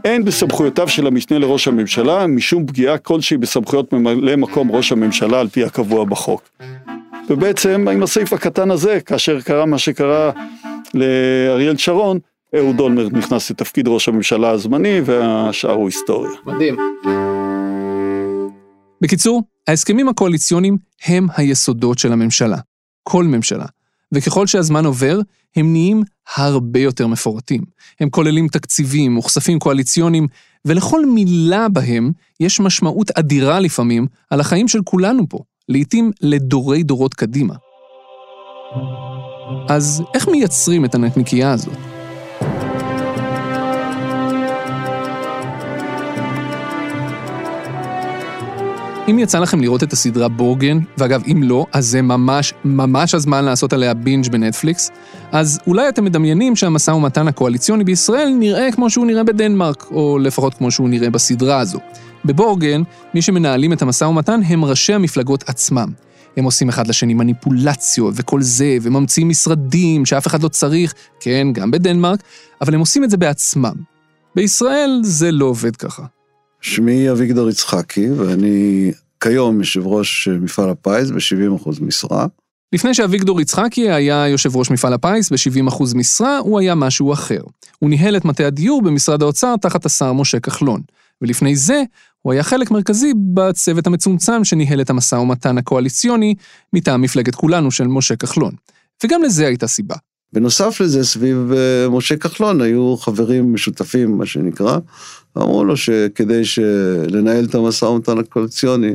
אין 0.06 0.26
בסמכויותיו 0.26 0.88
של 0.90 1.08
המשנה 1.08 1.40
לראש 1.40 1.68
הממשלה 1.68 2.28
משום 2.28 2.68
פגיעה 2.68 2.98
כלשהי 2.98 3.38
בסמכויות 3.38 3.94
ממלא 3.94 4.36
מקום 4.36 4.72
ראש 4.72 4.92
הממשלה 4.92 5.40
על 5.40 5.48
פי 5.48 5.64
הקבוע 5.64 6.06
בחוק. 6.06 6.50
ובעצם 7.30 7.88
עם 7.92 8.04
הסעיף 8.04 8.34
הקטן 8.34 8.72
הזה, 8.72 9.00
כאשר 9.06 9.42
קרה 9.42 9.66
מה 9.66 9.78
שקרה 9.78 10.32
לאריאל 10.94 11.78
שרון, 11.78 12.20
אהוד 12.56 12.80
אולמרט 12.80 13.12
נכנס 13.12 13.52
לתפקיד 13.52 13.88
ראש 13.88 14.08
הממשלה 14.08 14.50
הזמני 14.50 15.02
והשאר 15.06 15.72
הוא 15.72 15.86
היסטוריה. 15.86 16.32
מדהים. 16.46 16.76
בקיצור, 19.02 19.44
ההסכמים 19.68 20.10
הקואליציוניים 20.10 20.78
הם 21.06 21.28
היסודות 21.38 22.00
של 22.00 22.12
הממשלה. 22.12 22.58
כל 23.04 23.24
ממשלה. 23.24 23.66
וככל 24.12 24.48
שהזמן 24.48 24.86
עובר, 24.86 25.20
הם 25.56 25.72
נהיים 25.72 26.04
הרבה 26.36 26.80
יותר 26.80 27.08
מפורטים. 27.08 27.62
הם 28.00 28.10
כוללים 28.10 28.48
תקציבים 28.48 29.18
וכספים 29.18 29.60
קואליציוניים, 29.60 30.28
ולכל 30.66 31.06
מילה 31.06 31.70
בהם 31.70 32.12
יש 32.40 32.60
משמעות 32.60 33.12
אדירה 33.12 33.60
לפעמים 33.60 34.08
על 34.30 34.40
החיים 34.40 34.68
של 34.68 34.80
כולנו 34.84 35.30
פה, 35.30 35.40
לעתים 35.70 36.12
לדורי 36.22 36.84
דורות 36.84 37.14
קדימה. 37.14 37.54
אז 39.70 40.04
איך 40.14 40.28
מייצרים 40.28 40.86
את 40.86 40.96
הנקניקייה 40.96 41.52
הזאת? 41.52 41.95
אם 49.10 49.20
יצא 49.20 49.40
לכם 49.40 49.62
לראות 49.62 49.84
את 49.84 49.94
הסדרה 49.94 50.28
בורגן, 50.28 50.80
ואגב, 50.98 51.24
אם 51.32 51.44
לא, 51.44 51.66
אז 51.72 51.86
זה 51.86 52.02
ממש 52.02 52.54
ממש 52.64 53.16
הזמן 53.16 53.46
לעשות 53.46 53.74
עליה 53.74 53.94
בינג' 53.94 54.28
בנטפליקס, 54.32 54.92
אז 55.32 55.60
אולי 55.68 55.90
אתם 55.90 56.06
מדמיינים 56.06 56.56
שהמשא 56.56 56.92
ומתן 56.92 57.28
הקואליציוני 57.28 57.84
בישראל 57.84 58.36
נראה 58.40 58.72
כמו 58.72 58.90
שהוא 58.90 59.06
נראה 59.06 59.24
בדנמרק, 59.24 59.88
או 59.92 60.18
לפחות 60.18 60.54
כמו 60.54 60.72
שהוא 60.72 60.90
נראה 60.90 61.10
בסדרה 61.10 61.60
הזו. 61.60 61.80
בבורגן, 62.26 62.82
מי 63.14 63.22
שמנהלים 63.22 63.74
את 63.74 63.82
המשא 63.82 64.06
ומתן 64.06 64.40
הם 64.48 64.66
ראשי 64.66 64.94
המפלגות 64.94 65.50
עצמם. 65.50 65.88
הם 66.38 66.44
עושים 66.44 66.70
אחד 66.70 66.88
לשני 66.88 67.14
מניפולציות 67.14 68.14
וכל 68.18 68.42
זה, 68.42 68.78
וממציאים 68.82 69.30
משרדים 69.30 70.06
שאף 70.06 70.28
אחד 70.28 70.44
לא 70.44 70.48
צריך, 70.48 70.94
כן, 71.20 71.48
גם 71.54 71.72
בדנמרק, 71.72 72.20
אבל 72.62 72.74
הם 72.74 72.80
עושים 72.80 73.04
את 73.04 73.10
זה 73.10 73.18
בעצמם. 73.18 73.76
בישראל 74.36 75.00
זה 75.04 75.32
לא 75.32 75.46
עובד 75.46 75.76
ככה. 75.76 76.15
שמי 76.62 77.12
אביגדור 77.12 77.50
יצחקי, 77.50 78.12
ואני 78.12 78.92
כיום 79.20 79.60
יושב 79.60 79.88
ראש 79.88 80.28
מפעל 80.28 80.70
הפיס 80.70 81.10
ב-70% 81.10 81.70
משרה. 81.82 82.28
לפני 82.74 82.94
שאביגדור 82.94 83.42
יצחקי 83.42 83.92
היה 83.92 84.28
יושב 84.28 84.56
ראש 84.56 84.72
מפעל 84.72 84.94
הפיס 84.94 85.32
ב-70% 85.32 85.84
משרה, 85.96 86.38
הוא 86.38 86.60
היה 86.60 86.76
משהו 86.76 87.14
אחר. 87.14 87.42
הוא 87.80 87.90
ניהל 87.90 88.18
את 88.18 88.26
מטה 88.26 88.48
הדיור 88.48 88.82
במשרד 88.82 89.22
האוצר 89.22 89.56
תחת 89.62 89.86
השר 89.86 90.14
משה 90.14 90.40
כחלון. 90.40 90.82
ולפני 91.22 91.56
זה, 91.56 91.84
הוא 92.22 92.34
היה 92.34 92.44
חלק 92.44 92.72
מרכזי 92.72 93.14
בצוות 93.34 93.88
המצומצם 93.88 94.44
שניהל 94.44 94.82
את 94.82 94.90
המשא 94.90 95.16
ומתן 95.16 95.58
הקואליציוני 95.58 96.36
מטעם 96.74 97.02
מפלגת 97.02 97.36
כולנו 97.36 97.72
של 97.72 97.88
משה 97.88 98.16
כחלון. 98.16 98.54
וגם 99.04 99.24
לזה 99.24 99.48
הייתה 99.48 99.68
סיבה. 99.68 99.96
בנוסף 100.34 100.82
לזה, 100.82 101.04
סביב 101.04 101.52
אה, 101.56 101.90
משה 101.90 102.18
כחלון 102.18 102.62
היו 102.62 102.98
חברים 102.98 103.54
משותפים, 103.54 104.18
מה 104.18 104.26
שנקרא, 104.26 104.78
אמרו 105.38 105.64
לו 105.64 105.78
שכדי 105.78 106.42
לנהל 107.08 107.46
את 107.46 107.56
המשא 107.56 107.86
ומתן 107.86 108.18
הקואליציוני, 108.18 108.92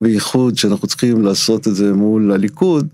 בייחוד 0.00 0.56
שאנחנו 0.56 0.88
צריכים 0.88 1.24
לעשות 1.24 1.68
את 1.68 1.74
זה 1.74 1.92
מול 1.92 2.32
הליכוד, 2.32 2.88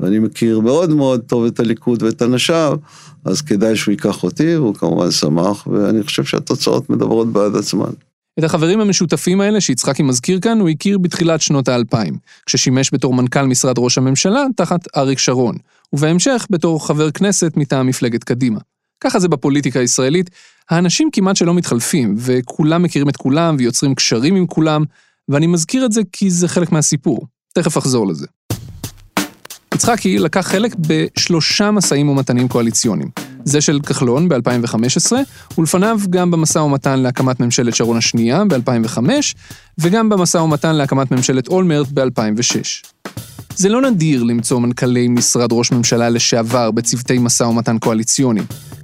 ואני 0.00 0.18
מכיר 0.18 0.60
מאוד 0.60 0.90
מאוד 0.90 1.20
טוב 1.20 1.44
את 1.44 1.60
הליכוד 1.60 2.02
ואת 2.02 2.22
אנשיו, 2.22 2.78
אז 3.24 3.40
כדאי 3.40 3.76
שהוא 3.76 3.92
ייקח 3.92 4.22
אותי, 4.22 4.56
והוא 4.56 4.74
כמובן 4.74 5.10
שמח, 5.10 5.66
ואני 5.66 6.02
חושב 6.02 6.24
שהתוצאות 6.24 6.90
מדברות 6.90 7.32
בעד 7.32 7.56
עצמן. 7.56 7.90
את 8.38 8.44
החברים 8.44 8.80
המשותפים 8.80 9.40
האלה 9.40 9.60
שיצחקי 9.60 10.02
מזכיר 10.02 10.40
כאן, 10.40 10.60
הוא 10.60 10.68
הכיר 10.68 10.98
בתחילת 10.98 11.40
שנות 11.40 11.68
האלפיים, 11.68 12.16
כששימש 12.46 12.90
בתור 12.94 13.14
מנכ"ל 13.14 13.42
משרד 13.42 13.78
ראש 13.78 13.98
הממשלה 13.98 14.44
תחת 14.56 14.96
אריק 14.96 15.18
שרון, 15.18 15.56
ובהמשך 15.92 16.46
בתור 16.50 16.86
חבר 16.86 17.10
כנסת 17.10 17.52
מטעם 17.56 17.86
מפלגת 17.86 18.24
קדימה. 18.24 18.58
ככה 19.00 19.18
זה 19.18 19.28
בפוליטיקה 19.28 19.80
הישראלית, 19.80 20.30
האנשים 20.70 21.08
כמעט 21.12 21.36
שלא 21.36 21.54
מתחלפים, 21.54 22.14
וכולם 22.18 22.82
מכירים 22.82 23.08
את 23.08 23.16
כולם 23.16 23.56
ויוצרים 23.58 23.94
קשרים 23.94 24.36
עם 24.36 24.46
כולם, 24.46 24.84
ואני 25.28 25.46
מזכיר 25.46 25.84
את 25.84 25.92
זה 25.92 26.00
כי 26.12 26.30
זה 26.30 26.48
חלק 26.48 26.72
מהסיפור. 26.72 27.26
תכף 27.54 27.78
אחזור 27.78 28.06
לזה. 28.06 28.26
יצחקי 29.74 30.18
לקח 30.18 30.48
חלק 30.48 30.74
בשלושה 30.78 31.70
משאים 31.70 32.08
ומתנים 32.08 32.48
קואליציוניים. 32.48 33.08
זה 33.44 33.60
של 33.60 33.80
כחלון 33.80 34.28
ב-2015, 34.28 35.12
ולפניו 35.58 36.00
גם 36.10 36.30
במשא 36.30 36.58
ומתן 36.58 36.98
להקמת 37.00 37.40
ממשלת 37.40 37.74
שרון 37.74 37.96
השנייה 37.96 38.44
ב-2005, 38.44 38.98
וגם 39.78 40.08
במשא 40.08 40.38
ומתן 40.38 40.76
להקמת 40.76 41.10
ממשלת 41.10 41.48
אולמרט 41.48 41.86
ב-2006. 41.94 42.88
זה 43.58 43.68
לא 43.68 43.82
נדיר 43.82 44.22
למצוא 44.22 44.60
מנכ"לי 44.60 45.08
משרד 45.08 45.52
ראש 45.52 45.72
ממשלה 45.72 46.08
לשעבר 46.08 46.70
בצוותי 46.70 47.18
משא 47.18 47.42
ומתן 47.42 47.78
קואליציוני. 47.78 48.40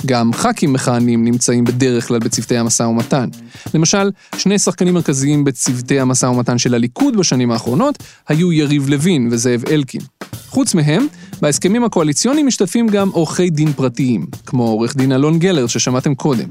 גם 0.07 0.33
ח"כים 0.33 0.73
מכהנים 0.73 1.25
נמצאים 1.25 1.65
בדרך 1.65 2.09
כלל 2.09 2.19
בצוותי 2.19 2.57
המשא 2.57 2.83
ומתן. 2.83 3.29
למשל, 3.75 4.11
שני 4.37 4.59
שחקנים 4.59 4.95
מרכזיים 4.95 5.45
בצוותי 5.45 6.01
המשא 6.01 6.27
ומתן 6.27 6.59
של 6.59 6.75
הליכוד 6.75 7.17
בשנים 7.17 7.51
האחרונות 7.51 8.03
היו 8.29 8.53
יריב 8.53 8.89
לוין 8.89 9.29
וזאב 9.31 9.65
אלקין. 9.71 10.01
חוץ 10.49 10.75
מהם, 10.75 11.07
בהסכמים 11.41 11.85
הקואליציוניים 11.85 12.47
משתתפים 12.47 12.89
גם 12.89 13.11
עורכי 13.11 13.51
דין 13.51 13.73
פרטיים, 13.73 14.27
כמו 14.47 14.69
עורך 14.69 14.97
דין 14.97 15.13
אלון 15.13 15.39
גלר 15.39 15.67
ששמעתם 15.67 16.15
קודם. 16.15 16.49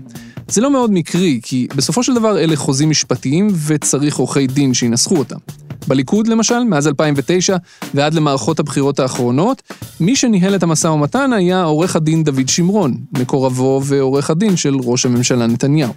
זה 0.48 0.62
לא 0.62 0.72
מאוד 0.72 0.92
מקרי, 0.92 1.40
כי 1.44 1.68
בסופו 1.76 2.04
של 2.04 2.14
דבר 2.14 2.40
אלה 2.40 2.56
חוזים 2.56 2.90
משפטיים 2.90 3.48
וצריך 3.68 4.16
עורכי 4.16 4.48
דין 4.48 4.74
שינסחו 4.74 5.18
אותם. 5.18 5.38
בליכוד, 5.88 6.28
למשל, 6.28 6.64
מאז 6.64 6.88
2009 6.88 7.58
ועד 7.94 8.14
למערכות 8.14 8.60
הבחירות 8.60 9.00
האחרונות, 9.00 9.62
מי 10.00 10.16
שניהל 10.16 10.56
את 10.56 10.64
המשא 10.64 10.88
ומתן 10.88 11.34
היה 11.34 11.64
עורך 11.64 11.96
הדין 11.96 12.24
דוד 12.24 12.50
שמרון, 12.50 12.98
מקורבו 13.18 13.82
ועורך 13.84 14.30
הדין 14.30 14.56
של 14.56 14.76
ראש 14.84 15.06
הממשלה 15.06 15.48
נתניהו. 15.48 15.94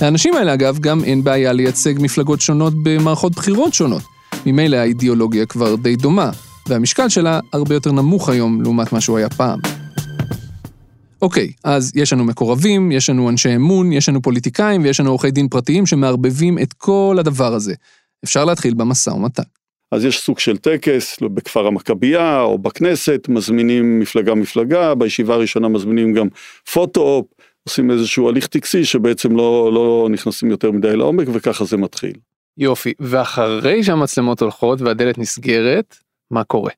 לאנשים 0.00 0.34
האלה, 0.34 0.54
אגב, 0.54 0.78
גם 0.78 1.04
אין 1.04 1.24
בעיה 1.24 1.52
לייצג 1.52 1.94
מפלגות 1.98 2.40
שונות 2.40 2.72
במערכות 2.82 3.32
בחירות 3.32 3.74
שונות. 3.74 4.02
ממילא 4.46 4.76
האידיאולוגיה 4.76 5.46
כבר 5.46 5.74
די 5.74 5.96
דומה, 5.96 6.30
והמשקל 6.68 7.08
שלה 7.08 7.40
הרבה 7.52 7.74
יותר 7.74 7.92
נמוך 7.92 8.28
היום 8.28 8.62
לעומת 8.62 8.92
מה 8.92 9.00
שהוא 9.00 9.18
היה 9.18 9.30
פעם. 9.30 9.58
אוקיי, 11.22 11.52
אז 11.64 11.92
יש 11.94 12.12
לנו 12.12 12.24
מקורבים, 12.24 12.92
יש 12.92 13.10
לנו 13.10 13.28
אנשי 13.28 13.56
אמון, 13.56 13.92
יש 13.92 14.08
לנו 14.08 14.22
פוליטיקאים 14.22 14.82
ויש 14.82 15.00
לנו 15.00 15.10
עורכי 15.10 15.30
דין 15.30 15.48
פרטיים 15.48 15.86
שמערבבים 15.86 16.58
את 16.58 16.72
כל 16.72 17.16
הדבר 17.18 17.54
הזה. 17.54 17.74
אפשר 18.24 18.44
להתחיל 18.44 18.74
במשא 18.74 19.10
ומתן. 19.10 19.42
אז 19.92 20.04
יש 20.04 20.20
סוג 20.20 20.38
של 20.38 20.56
טקס 20.56 21.18
בכפר 21.22 21.66
המכבייה 21.66 22.40
או 22.40 22.58
בכנסת, 22.58 23.26
מזמינים 23.28 24.00
מפלגה-מפלגה, 24.00 24.94
בישיבה 24.94 25.34
הראשונה 25.34 25.68
מזמינים 25.68 26.12
גם 26.14 26.28
פוטו-אופ, 26.72 27.26
עושים 27.68 27.90
איזשהו 27.90 28.28
הליך 28.28 28.46
טקסי 28.46 28.84
שבעצם 28.84 29.36
לא, 29.36 29.70
לא 29.74 30.08
נכנסים 30.10 30.50
יותר 30.50 30.70
מדי 30.70 30.96
לעומק 30.96 31.26
וככה 31.32 31.64
זה 31.64 31.76
מתחיל. 31.76 32.12
יופי, 32.58 32.92
ואחרי 33.00 33.84
שהמצלמות 33.84 34.42
הולכות 34.42 34.80
והדלת 34.80 35.18
נסגרת, 35.18 35.96
מה 36.30 36.44
קורה? 36.44 36.72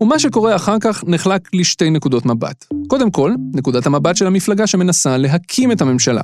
ומה 0.00 0.18
שקורה 0.18 0.56
אחר 0.56 0.76
כך 0.80 1.04
נחלק 1.06 1.48
לשתי 1.54 1.90
נקודות 1.90 2.26
מבט. 2.26 2.66
קודם 2.92 3.10
כל, 3.10 3.34
נקודת 3.54 3.86
המבט 3.86 4.16
של 4.16 4.26
המפלגה 4.26 4.66
שמנסה 4.66 5.16
להקים 5.16 5.72
את 5.72 5.80
הממשלה. 5.80 6.22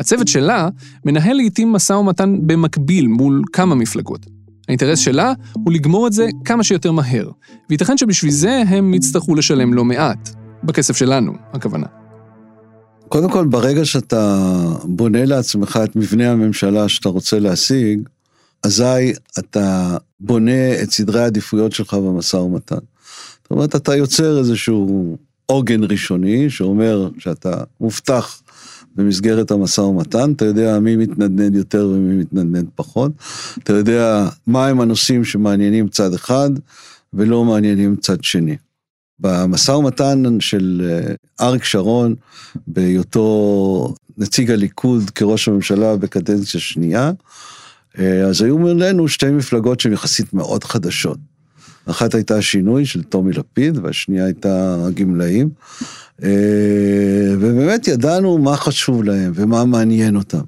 הצוות 0.00 0.28
שלה 0.28 0.68
מנהל 1.04 1.36
לעיתים 1.36 1.72
משא 1.72 1.92
ומתן 1.92 2.38
במקביל 2.46 3.06
מול 3.06 3.42
כמה 3.52 3.74
מפלגות. 3.74 4.26
האינטרס 4.68 4.98
שלה 4.98 5.32
הוא 5.52 5.72
לגמור 5.72 6.06
את 6.06 6.12
זה 6.12 6.28
כמה 6.44 6.64
שיותר 6.64 6.92
מהר, 6.92 7.30
וייתכן 7.70 7.98
שבשביל 7.98 8.30
זה 8.30 8.62
הם 8.68 8.94
יצטרכו 8.94 9.34
לשלם 9.34 9.74
לא 9.74 9.84
מעט. 9.84 10.30
בכסף 10.64 10.96
שלנו, 10.96 11.32
הכוונה. 11.52 11.86
קודם 13.08 13.30
כל, 13.30 13.46
ברגע 13.46 13.84
שאתה 13.84 14.54
בונה 14.84 15.24
לעצמך 15.24 15.80
את 15.84 15.96
מבנה 15.96 16.30
הממשלה 16.30 16.88
שאתה 16.88 17.08
רוצה 17.08 17.38
להשיג, 17.38 18.08
אזי 18.62 19.12
אתה 19.38 19.96
בונה 20.20 20.82
את 20.82 20.90
סדרי 20.90 21.22
העדיפויות 21.22 21.72
שלך 21.72 21.94
במשא 21.94 22.36
ומתן. 22.36 22.76
זאת 23.42 23.50
אומרת, 23.50 23.76
אתה 23.76 23.96
יוצר 23.96 24.38
איזשהו 24.38 25.16
עוגן 25.50 25.84
ראשוני 25.84 26.50
שאומר 26.50 27.08
שאתה 27.18 27.64
מובטח 27.80 28.42
במסגרת 28.96 29.50
המשא 29.50 29.80
ומתן, 29.80 30.32
אתה 30.32 30.44
יודע 30.44 30.78
מי 30.78 30.96
מתנדנד 30.96 31.54
יותר 31.54 31.88
ומי 31.88 32.16
מתנדנד 32.16 32.66
פחות, 32.74 33.12
אתה 33.58 33.72
יודע 33.72 34.28
מהם 34.46 34.80
הנושאים 34.80 35.24
שמעניינים 35.24 35.88
צד 35.88 36.14
אחד 36.14 36.50
ולא 37.12 37.44
מעניינים 37.44 37.96
צד 37.96 38.24
שני. 38.24 38.56
במשא 39.18 39.72
ומתן 39.72 40.40
של 40.40 40.90
אה, 40.90 41.14
אריק 41.46 41.64
שרון, 41.64 42.14
בהיותו 42.66 43.94
נציג 44.18 44.50
הליכוד 44.50 45.10
כראש 45.10 45.48
הממשלה 45.48 45.96
בקדנציה 45.96 46.60
שנייה, 46.60 47.12
אה, 47.98 48.20
אז 48.26 48.42
היו 48.42 48.58
מולנו 48.58 49.08
שתי 49.08 49.30
מפלגות 49.30 49.80
שהן 49.80 49.92
יחסית 49.92 50.34
מאוד 50.34 50.64
חדשות. 50.64 51.18
אחת 51.86 52.14
הייתה 52.14 52.36
השינוי 52.36 52.86
של 52.86 53.02
טומי 53.02 53.32
לפיד, 53.32 53.78
והשנייה 53.82 54.24
הייתה 54.24 54.76
הגמלאים. 54.86 55.48
אה, 56.22 57.34
ובאמת 57.38 57.88
ידענו 57.88 58.38
מה 58.38 58.56
חשוב 58.56 59.04
להם 59.04 59.32
ומה 59.34 59.64
מעניין 59.64 60.16
אותם. 60.16 60.42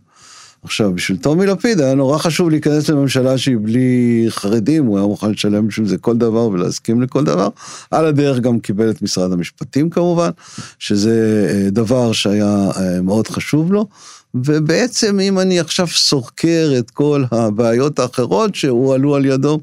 עכשיו, 0.64 0.92
בשביל 0.92 1.18
טומי 1.18 1.46
לפיד 1.46 1.80
היה 1.80 1.94
נורא 1.94 2.18
חשוב 2.18 2.50
להיכנס 2.50 2.90
לממשלה 2.90 3.38
שהיא 3.38 3.56
בלי 3.62 4.26
חרדים, 4.28 4.84
הוא 4.84 4.98
היה 4.98 5.06
מוכן 5.06 5.30
לשלם 5.30 5.68
בשביל 5.68 5.88
זה 5.88 5.98
כל 5.98 6.16
דבר 6.16 6.48
ולהסכים 6.48 7.02
לכל 7.02 7.24
דבר. 7.24 7.48
על 7.90 8.06
הדרך 8.06 8.38
גם 8.38 8.60
קיבל 8.60 8.90
את 8.90 9.02
משרד 9.02 9.32
המשפטים 9.32 9.90
כמובן, 9.90 10.30
שזה 10.78 11.46
אה, 11.50 11.70
דבר 11.70 12.12
שהיה 12.12 12.70
אה, 12.76 13.02
מאוד 13.02 13.28
חשוב 13.28 13.72
לו. 13.72 13.86
ובעצם 14.34 15.20
אם 15.20 15.38
אני 15.38 15.60
עכשיו 15.60 15.86
סוקר 15.86 16.72
את 16.78 16.90
כל 16.90 17.24
הבעיות 17.30 17.98
האחרות 17.98 18.54
שהועלו 18.54 19.14
על 19.14 19.26
ידו, 19.26 19.60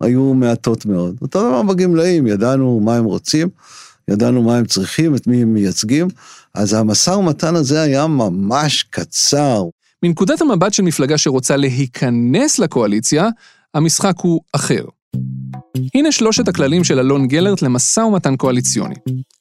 היו 0.00 0.34
מעטות 0.34 0.86
מאוד. 0.86 1.16
אותו 1.22 1.40
דבר 1.40 1.62
בגמלאים, 1.62 2.26
ידענו 2.26 2.80
מה 2.80 2.96
הם 2.96 3.04
רוצים, 3.04 3.48
ידענו 4.08 4.42
מה 4.42 4.56
הם 4.56 4.64
צריכים, 4.64 5.14
את 5.14 5.26
מי 5.26 5.42
הם 5.42 5.54
מייצגים, 5.54 6.08
אז 6.54 6.72
המשא 6.72 7.10
ומתן 7.10 7.56
הזה 7.56 7.82
היה 7.82 8.06
ממש 8.06 8.82
קצר. 8.82 9.64
מנקודת 10.02 10.40
המבט 10.40 10.72
של 10.72 10.82
מפלגה 10.82 11.18
שרוצה 11.18 11.56
להיכנס 11.56 12.58
לקואליציה, 12.58 13.28
המשחק 13.74 14.14
הוא 14.18 14.40
אחר. 14.52 14.84
הנה 15.94 16.12
שלושת 16.12 16.48
הכללים 16.48 16.84
של 16.84 16.98
אלון 16.98 17.28
גלרט 17.28 17.62
למשא 17.62 18.00
ומתן 18.00 18.36
קואליציוני. 18.36 18.94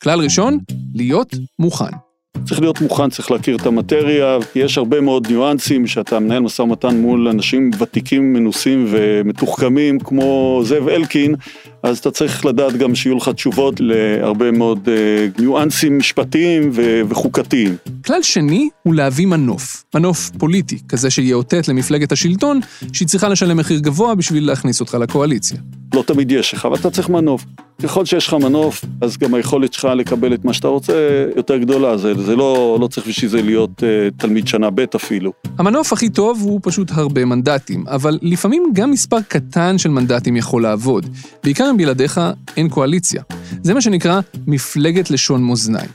כלל 0.03 0.19
ראשון, 0.19 0.57
להיות 0.93 1.35
מוכן. 1.59 2.08
צריך 2.45 2.61
להיות 2.61 2.81
מוכן, 2.81 3.09
צריך 3.09 3.31
להכיר 3.31 3.55
את 3.55 3.65
המטריה, 3.65 4.37
יש 4.55 4.77
הרבה 4.77 5.01
מאוד 5.01 5.27
ניואנסים 5.27 5.87
שאתה 5.87 6.19
מנהל 6.19 6.39
משא 6.39 6.61
ומתן 6.61 6.97
מול 6.97 7.27
אנשים 7.27 7.71
ותיקים, 7.79 8.33
מנוסים 8.33 8.85
ומתוחכמים 8.89 9.99
כמו 9.99 10.61
זאב 10.65 10.87
אלקין, 10.87 11.35
אז 11.83 11.97
אתה 11.97 12.11
צריך 12.11 12.45
לדעת 12.45 12.77
גם 12.77 12.95
שיהיו 12.95 13.17
לך 13.17 13.29
תשובות 13.29 13.75
להרבה 13.79 14.51
מאוד 14.51 14.87
uh, 14.87 15.41
ניואנסים 15.41 15.97
משפטיים 15.97 16.69
ו- 16.73 17.01
וחוקתיים. 17.09 17.75
כלל 18.05 18.21
שני 18.21 18.69
הוא 18.83 18.95
להביא 18.95 19.25
מנוף, 19.25 19.83
מנוף 19.95 20.29
פוליטי, 20.37 20.79
כזה 20.89 21.09
שיאותת 21.09 21.67
למפלגת 21.67 22.11
השלטון 22.11 22.59
שהיא 22.93 23.07
צריכה 23.07 23.29
לשלם 23.29 23.57
מחיר 23.57 23.79
גבוה 23.79 24.15
בשביל 24.15 24.47
להכניס 24.47 24.79
אותך 24.79 24.93
לקואליציה. 24.93 25.57
לא 25.93 26.03
תמיד 26.07 26.31
יש 26.31 26.53
לך, 26.53 26.65
אבל 26.65 26.75
אתה 26.75 26.89
צריך 26.89 27.09
מנוף. 27.09 27.45
ככל 27.83 28.05
שיש 28.05 28.27
לך 28.27 28.33
מנוף, 28.33 28.85
אז 29.01 29.17
גם 29.17 29.33
היכולת 29.33 29.73
שלך 29.73 29.85
לקבל 29.95 30.33
את 30.33 30.45
מה 30.45 30.53
שאתה 30.53 30.67
רוצה 30.67 30.93
יותר 31.35 31.57
גדולה. 31.57 31.97
זה, 31.97 32.13
זה 32.23 32.35
לא, 32.35 32.77
לא 32.81 32.87
צריך 32.87 33.07
בשביל 33.07 33.29
זה 33.29 33.41
להיות 33.41 33.83
uh, 33.83 33.83
תלמיד 34.17 34.47
שנה 34.47 34.69
ב' 34.69 34.85
אפילו. 34.95 35.31
המנוף 35.57 35.93
הכי 35.93 36.09
טוב 36.09 36.41
הוא 36.41 36.59
פשוט 36.63 36.91
הרבה 36.91 37.25
מנדטים, 37.25 37.83
אבל 37.87 38.19
לפעמים 38.21 38.63
גם 38.73 38.91
מספר 38.91 39.21
קטן 39.27 39.77
של 39.77 39.89
מנדטים 39.89 40.35
יכול 40.35 40.63
לעבוד. 40.63 41.05
בעיקר 41.43 41.69
אם 41.71 41.77
בלעדיך 41.77 42.21
אין 42.57 42.69
קואליציה. 42.69 43.23
זה 43.63 43.73
מה 43.73 43.81
שנקרא 43.81 44.19
מפלגת 44.47 45.11
לשון 45.11 45.43
מאזניים. 45.43 45.89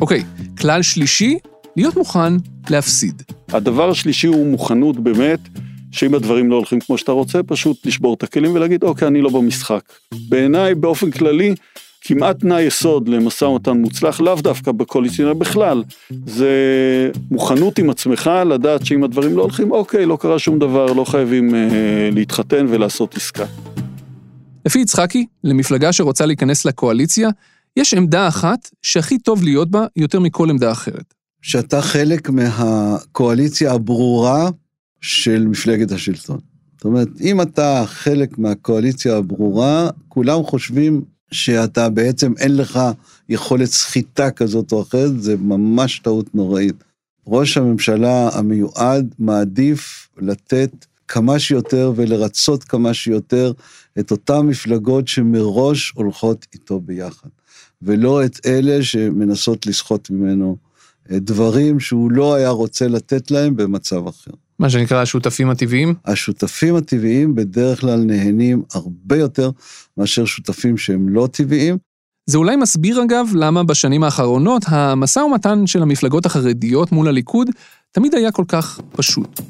אוקיי, 0.00 0.22
כלל 0.58 0.82
שלישי, 0.82 1.38
להיות 1.76 1.96
מוכן 1.96 2.32
להפסיד. 2.70 3.22
הדבר 3.48 3.90
השלישי 3.90 4.26
הוא 4.26 4.46
מוכנות 4.46 5.00
באמת. 5.00 5.40
שאם 5.96 6.14
הדברים 6.14 6.50
לא 6.50 6.56
הולכים 6.56 6.80
כמו 6.80 6.98
שאתה 6.98 7.12
רוצה, 7.12 7.42
פשוט 7.42 7.86
לשבור 7.86 8.14
את 8.14 8.22
הכלים 8.22 8.54
ולהגיד, 8.54 8.82
אוקיי, 8.82 9.08
אני 9.08 9.20
לא 9.20 9.30
במשחק. 9.30 9.82
בעיניי, 10.28 10.74
באופן 10.74 11.10
כללי, 11.10 11.54
כמעט 12.00 12.38
תנאי 12.40 12.62
יסוד 12.62 13.08
למשא 13.08 13.44
ומתן 13.44 13.70
מוצלח, 13.70 14.20
לאו 14.20 14.34
דווקא 14.34 14.72
בקואליציונר 14.72 15.34
בכלל, 15.34 15.82
זה 16.26 16.50
מוכנות 17.30 17.78
עם 17.78 17.90
עצמך 17.90 18.30
לדעת 18.46 18.86
שאם 18.86 19.04
הדברים 19.04 19.36
לא 19.36 19.42
הולכים, 19.42 19.70
אוקיי, 19.70 20.06
לא 20.06 20.18
קרה 20.20 20.38
שום 20.38 20.58
דבר, 20.58 20.92
לא 20.92 21.04
חייבים 21.04 21.54
אה, 21.54 21.60
להתחתן 22.12 22.66
ולעשות 22.68 23.16
עסקה. 23.16 23.44
לפי 24.66 24.78
יצחקי, 24.78 25.26
למפלגה 25.44 25.92
שרוצה 25.92 26.26
להיכנס 26.26 26.64
לקואליציה, 26.64 27.28
יש 27.76 27.94
עמדה 27.94 28.28
אחת 28.28 28.70
שהכי 28.82 29.18
טוב 29.18 29.42
להיות 29.42 29.70
בה 29.70 29.86
יותר 29.96 30.20
מכל 30.20 30.50
עמדה 30.50 30.72
אחרת. 30.72 31.14
שאתה 31.42 31.82
חלק 31.82 32.30
מהקואליציה 32.30 33.72
הברורה 33.72 34.50
של 35.06 35.46
מפלגת 35.46 35.92
השלטון. 35.92 36.38
זאת 36.76 36.84
אומרת, 36.84 37.08
אם 37.20 37.40
אתה 37.40 37.84
חלק 37.86 38.38
מהקואליציה 38.38 39.16
הברורה, 39.16 39.90
כולם 40.08 40.42
חושבים 40.42 41.04
שאתה 41.30 41.88
בעצם 41.88 42.32
אין 42.38 42.56
לך 42.56 42.80
יכולת 43.28 43.68
סחיטה 43.68 44.30
כזאת 44.30 44.72
או 44.72 44.82
אחרת, 44.82 45.22
זה 45.22 45.36
ממש 45.36 45.98
טעות 45.98 46.34
נוראית. 46.34 46.84
ראש 47.26 47.56
הממשלה 47.56 48.28
המיועד 48.32 49.14
מעדיף 49.18 50.08
לתת 50.18 50.86
כמה 51.08 51.38
שיותר 51.38 51.92
ולרצות 51.96 52.64
כמה 52.64 52.94
שיותר 52.94 53.52
את 53.98 54.10
אותן 54.10 54.40
מפלגות 54.40 55.08
שמראש 55.08 55.92
הולכות 55.94 56.46
איתו 56.54 56.80
ביחד, 56.80 57.28
ולא 57.82 58.24
את 58.24 58.46
אלה 58.46 58.82
שמנסות 58.82 59.66
לסחוט 59.66 60.10
ממנו 60.10 60.56
דברים 61.10 61.80
שהוא 61.80 62.10
לא 62.10 62.34
היה 62.34 62.48
רוצה 62.48 62.88
לתת 62.88 63.30
להם 63.30 63.56
במצב 63.56 64.06
אחר. 64.06 64.30
מה 64.58 64.70
שנקרא 64.70 65.02
השותפים 65.02 65.50
הטבעיים? 65.50 65.94
השותפים 66.04 66.76
הטבעיים 66.76 67.34
בדרך 67.34 67.80
כלל 67.80 68.00
נהנים 68.04 68.62
הרבה 68.74 69.16
יותר 69.16 69.50
מאשר 69.96 70.24
שותפים 70.24 70.76
שהם 70.76 71.08
לא 71.08 71.28
טבעיים. 71.32 71.78
זה 72.26 72.38
אולי 72.38 72.56
מסביר 72.56 73.02
אגב 73.02 73.26
למה 73.34 73.64
בשנים 73.64 74.02
האחרונות 74.04 74.62
המשא 74.66 75.18
ומתן 75.18 75.66
של 75.66 75.82
המפלגות 75.82 76.26
החרדיות 76.26 76.92
מול 76.92 77.08
הליכוד 77.08 77.50
תמיד 77.92 78.14
היה 78.14 78.32
כל 78.32 78.44
כך 78.48 78.80
פשוט. 78.92 79.40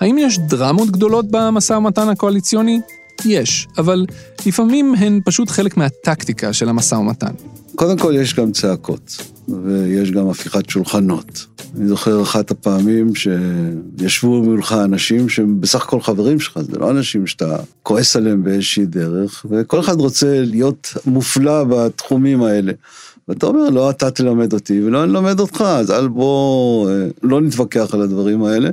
האם 0.00 0.18
יש 0.18 0.38
דרמות 0.38 0.90
גדולות 0.90 1.26
במשא 1.30 1.72
ומתן 1.72 2.08
הקואליציוני? 2.08 2.80
יש, 3.24 3.66
אבל 3.78 4.06
לפעמים 4.46 4.94
הן 4.94 5.20
פשוט 5.24 5.50
חלק 5.50 5.76
מהטקטיקה 5.76 6.52
של 6.52 6.68
המשא 6.68 6.94
ומתן. 6.94 7.32
קודם 7.74 7.98
כל 7.98 8.14
יש 8.16 8.34
גם 8.34 8.52
צעקות, 8.52 9.16
ויש 9.48 10.10
גם 10.10 10.28
הפיכת 10.28 10.70
שולחנות, 10.70 11.46
אני 11.76 11.88
זוכר 11.88 12.22
אחת 12.22 12.50
הפעמים 12.50 13.12
שישבו 13.14 14.42
מולך 14.42 14.72
אנשים 14.72 15.28
שהם 15.28 15.60
בסך 15.60 15.82
הכל 15.82 16.00
חברים 16.00 16.40
שלך, 16.40 16.58
זה 16.60 16.78
לא 16.78 16.90
אנשים 16.90 17.26
שאתה 17.26 17.56
כועס 17.82 18.16
עליהם 18.16 18.44
באיזושהי 18.44 18.86
דרך, 18.86 19.46
וכל 19.50 19.80
אחד 19.80 20.00
רוצה 20.00 20.40
להיות 20.40 20.94
מופלא 21.06 21.64
בתחומים 21.64 22.42
האלה. 22.42 22.72
ואתה 23.28 23.46
אומר, 23.46 23.70
לא 23.70 23.90
אתה 23.90 24.10
תלמד 24.10 24.52
אותי 24.52 24.82
ולא 24.82 25.04
אני 25.04 25.12
אלמד 25.12 25.40
אותך, 25.40 25.60
אז 25.60 25.90
אל 25.90 26.08
בוא, 26.08 26.90
אה, 26.90 27.06
לא 27.22 27.40
נתווכח 27.40 27.94
על 27.94 28.02
הדברים 28.02 28.44
האלה. 28.44 28.70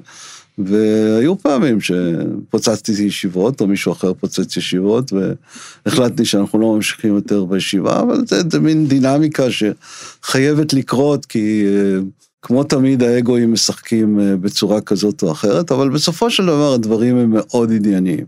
והיו 0.65 1.37
פעמים 1.37 1.77
שפוצצתי 1.81 2.91
ישיבות, 2.91 3.61
או 3.61 3.67
מישהו 3.67 3.91
אחר 3.91 4.13
פוצץ 4.13 4.57
ישיבות, 4.57 5.13
והחלטתי 5.13 6.25
שאנחנו 6.25 6.59
לא 6.59 6.75
ממשיכים 6.75 7.15
יותר 7.15 7.45
בישיבה, 7.45 7.99
אבל 7.99 8.27
זה, 8.27 8.41
זה 8.51 8.59
מין 8.59 8.87
דינמיקה 8.87 9.43
שחייבת 9.51 10.73
לקרות, 10.73 11.25
כי 11.25 11.65
אה, 11.67 11.99
כמו 12.41 12.63
תמיד 12.63 13.03
האגואים 13.03 13.53
משחקים 13.53 14.19
אה, 14.19 14.37
בצורה 14.37 14.81
כזאת 14.81 15.23
או 15.23 15.31
אחרת, 15.31 15.71
אבל 15.71 15.89
בסופו 15.89 16.29
של 16.29 16.45
דבר 16.45 16.73
הדברים 16.73 17.17
הם 17.17 17.31
מאוד 17.31 17.71
ענייניים. 17.71 18.25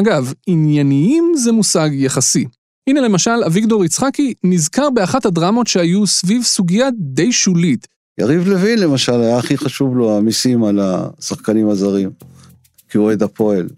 אגב, 0.00 0.32
ענייניים 0.46 1.32
זה 1.36 1.52
מושג 1.52 1.90
יחסי. 1.92 2.44
הנה 2.88 3.00
למשל, 3.00 3.44
אביגדור 3.46 3.84
יצחקי 3.84 4.34
נזכר 4.44 4.90
באחת 4.90 5.26
הדרמות 5.26 5.66
שהיו 5.66 6.06
סביב 6.06 6.42
סוגיה 6.42 6.88
די 6.98 7.32
שולית. 7.32 7.93
יריב 8.18 8.48
לוין 8.48 8.78
למשל, 8.78 9.20
היה 9.20 9.38
הכי 9.38 9.58
חשוב 9.58 9.96
לו 9.96 10.16
המיסים 10.16 10.64
על 10.64 10.80
השחקנים 10.82 11.68
הזרים, 11.68 12.10
כי 12.90 12.98
הוא 12.98 13.06
אוהד 13.06 13.22
הפועל, 13.22 13.68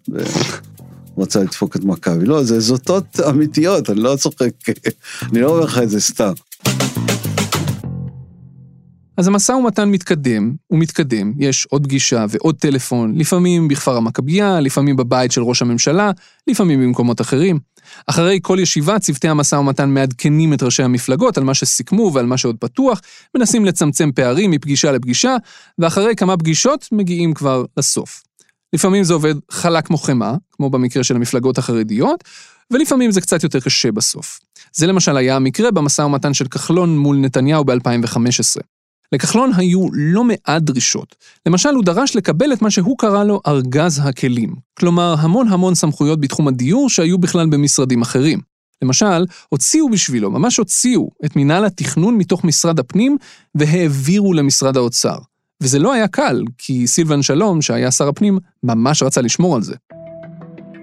ורצה 1.17 1.41
לדפוק 1.41 1.77
את 1.77 1.85
מכבי. 1.85 2.27
לא, 2.27 2.43
זה 2.43 2.61
זוטות 2.61 3.21
אמיתיות, 3.29 3.91
אני 3.91 4.01
לא 4.01 4.17
צוחק, 4.17 4.51
אני 5.23 5.41
לא 5.41 5.51
אומר 5.51 5.65
לך 5.65 5.79
את 5.79 5.91
זה 5.91 6.01
סתם. 6.01 6.33
אז 9.17 9.29
המשא 9.29 9.53
ומתן 9.53 9.89
מתקדם, 9.89 10.53
הוא 10.67 10.79
מתקדם, 10.79 11.33
יש 11.39 11.67
עוד 11.71 11.85
פגישה 11.85 12.27
ועוד 12.29 12.55
טלפון, 12.55 13.19
לפעמים 13.19 13.69
בכפר 13.69 13.97
המכבייה, 13.97 14.61
לפעמים 14.61 14.97
בבית 14.97 15.33
של 15.33 15.43
ראש 15.43 15.63
הממשלה, 15.63 16.11
לפעמים 16.47 16.81
במקומות 16.81 17.21
אחרים. 17.21 17.59
אחרי 18.07 18.39
כל 18.43 18.59
ישיבה, 18.61 18.99
צוותי 18.99 19.29
המשא 19.29 19.57
ומתן 19.57 19.91
מעדכנים 19.91 20.55
את 20.55 20.63
ראשי 20.63 20.83
המפלגות 20.83 21.39
על 21.39 21.45
מה 21.45 21.55
שסיכמו 21.55 22.11
ועל 22.15 22.27
מה 22.27 22.37
שעוד 22.37 22.57
פתוח, 22.61 23.01
מנסים 23.35 23.65
לצמצם 23.65 24.11
פערים 24.13 24.51
מפגישה 24.51 24.93
לפגישה, 24.93 25.37
ואחרי 25.79 26.17
כמה 26.17 26.37
פגישות 26.37 26.89
מגיעים 26.93 27.35
כבר 27.35 27.65
לסוף. 27.77 28.23
לפעמים 28.73 29.05
זה 29.05 29.15
עובד 29.15 29.35
חלק 29.51 29.87
כמו 29.87 29.99
חמאה, 29.99 30.35
כמו 30.53 30.71
במקרה 30.71 31.05
של 31.05 31.17
המפלגות 31.17 31.59
החרדיות, 31.59 32.25
ולפעמים 32.71 33.11
זה 33.11 33.21
קצת 33.21 33.43
יותר 33.43 33.61
קשה 33.61 33.93
בסוף. 33.93 34.41
זה 34.73 34.87
למשל 34.87 35.17
היה 35.17 35.37
המקרה 35.37 35.71
במשא 35.71 36.03
ומתן 36.03 36.35
של 36.35 36.49
כחלון 36.49 36.99
מול 36.99 37.17
נתניהו 37.17 37.65
ב-2015. 37.65 38.76
לכחלון 39.13 39.51
היו 39.57 39.87
לא 39.93 40.25
מעט 40.25 40.63
דרישות. 40.63 41.15
למשל, 41.47 41.69
הוא 41.69 41.85
דרש 41.85 42.17
לקבל 42.17 42.53
את 42.53 42.63
מה 42.63 42.71
שהוא 42.71 42.99
קרא 42.99 43.25
לו 43.25 43.41
ארגז 43.47 44.01
הכלים. 44.05 44.55
כלומר, 44.79 45.15
המון 45.19 45.49
המון 45.49 45.75
סמכויות 45.75 46.21
בתחום 46.21 46.49
הדיור 46.49 46.91
שהיו 46.91 47.19
בכלל 47.19 47.47
במשרדים 47.47 48.03
אחרים. 48.03 48.41
למשל, 48.83 49.27
הוציאו 49.49 49.91
בשבילו, 49.91 50.31
ממש 50.31 50.57
הוציאו, 50.57 51.11
את 51.25 51.37
מינהל 51.37 51.65
התכנון 51.65 52.15
מתוך 52.17 52.45
משרד 52.45 52.79
הפנים 52.79 53.17
והעבירו 53.55 54.33
למשרד 54.33 54.77
האוצר. 54.77 55.17
וזה 55.63 55.79
לא 55.79 55.93
היה 55.93 56.09
קל, 56.09 56.43
כי 56.59 56.87
סילבן 56.87 57.23
שלום, 57.23 57.63
שהיה 57.63 57.91
שר 57.91 58.09
הפנים, 58.09 58.39
ממש 58.63 59.03
רצה 59.03 59.21
לשמור 59.21 59.57
על 59.57 59.63
זה. 59.63 59.75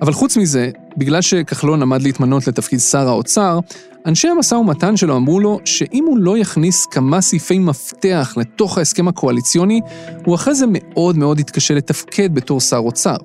אבל 0.01 0.13
חוץ 0.13 0.38
מזה, 0.38 0.71
בגלל 0.97 1.21
שכחלון 1.21 1.82
עמד 1.82 2.01
להתמנות 2.01 2.47
לתפקיד 2.47 2.79
שר 2.79 3.08
האוצר, 3.08 3.60
אנשי 4.06 4.27
המשא 4.27 4.56
ומתן 4.56 4.97
שלו 4.97 5.17
אמרו 5.17 5.39
לו 5.39 5.60
שאם 5.65 6.03
הוא 6.08 6.17
לא 6.17 6.38
יכניס 6.38 6.86
כמה 6.86 7.21
סעיפי 7.21 7.60
מפתח 7.60 8.34
לתוך 8.38 8.77
ההסכם 8.77 9.08
הקואליציוני, 9.08 9.82
הוא 10.25 10.36
אחרי 10.36 10.56
זה 10.56 10.65
מאוד 10.69 11.17
מאוד 11.17 11.39
יתקשה 11.39 11.73
לתפקד 11.73 12.36
בתור 12.36 12.62
שר 12.62 12.77
אוצר. 12.77 13.17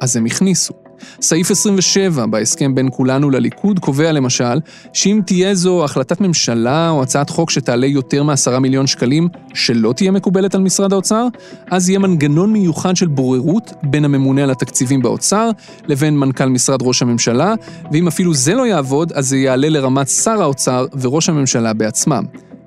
אז 0.00 0.16
הם 0.16 0.26
הכניסו. 0.26 0.79
סעיף 1.20 1.50
27 1.50 2.26
בהסכם 2.26 2.74
בין 2.74 2.88
כולנו 2.92 3.30
לליכוד 3.30 3.78
קובע 3.78 4.12
למשל, 4.12 4.60
שאם 4.92 5.20
תהיה 5.26 5.54
זו 5.54 5.84
החלטת 5.84 6.20
ממשלה 6.20 6.90
או 6.90 7.02
הצעת 7.02 7.30
חוק 7.30 7.50
שתעלה 7.50 7.86
יותר 7.86 8.22
מעשרה 8.22 8.58
מיליון 8.58 8.86
שקלים 8.86 9.28
שלא 9.54 9.92
תהיה 9.92 10.10
מקובלת 10.10 10.54
על 10.54 10.60
משרד 10.60 10.92
האוצר, 10.92 11.26
אז 11.70 11.88
יהיה 11.88 11.98
מנגנון 11.98 12.52
מיוחד 12.52 12.96
של 12.96 13.06
בוררות 13.06 13.72
בין 13.82 14.04
הממונה 14.04 14.42
על 14.42 14.50
התקציבים 14.50 15.02
באוצר 15.02 15.50
לבין 15.86 16.18
מנכ"ל 16.18 16.46
משרד 16.46 16.82
ראש 16.82 17.02
הממשלה, 17.02 17.54
ואם 17.92 18.08
אפילו 18.08 18.34
זה 18.34 18.54
לא 18.54 18.66
יעבוד, 18.66 19.12
אז 19.12 19.28
זה 19.28 19.36
יעלה 19.36 19.68
לרמת 19.68 20.08
שר 20.08 20.42
האוצר 20.42 20.86
וראש 21.00 21.28
הממשלה 21.28 21.72
בעצמם. 21.72 22.24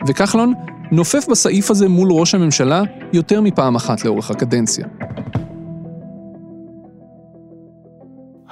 וכחלון 0.08 0.54
נופף 0.92 1.28
בסעיף 1.30 1.72
הזה 1.72 1.90
מול 1.90 2.10
ראש 2.12 2.36
הממשלה 2.36 2.84
יותר 3.14 3.42
מפעם 3.42 3.76
אחת 3.76 4.06
לאורך 4.06 4.32
הקדנציה. 4.32 4.86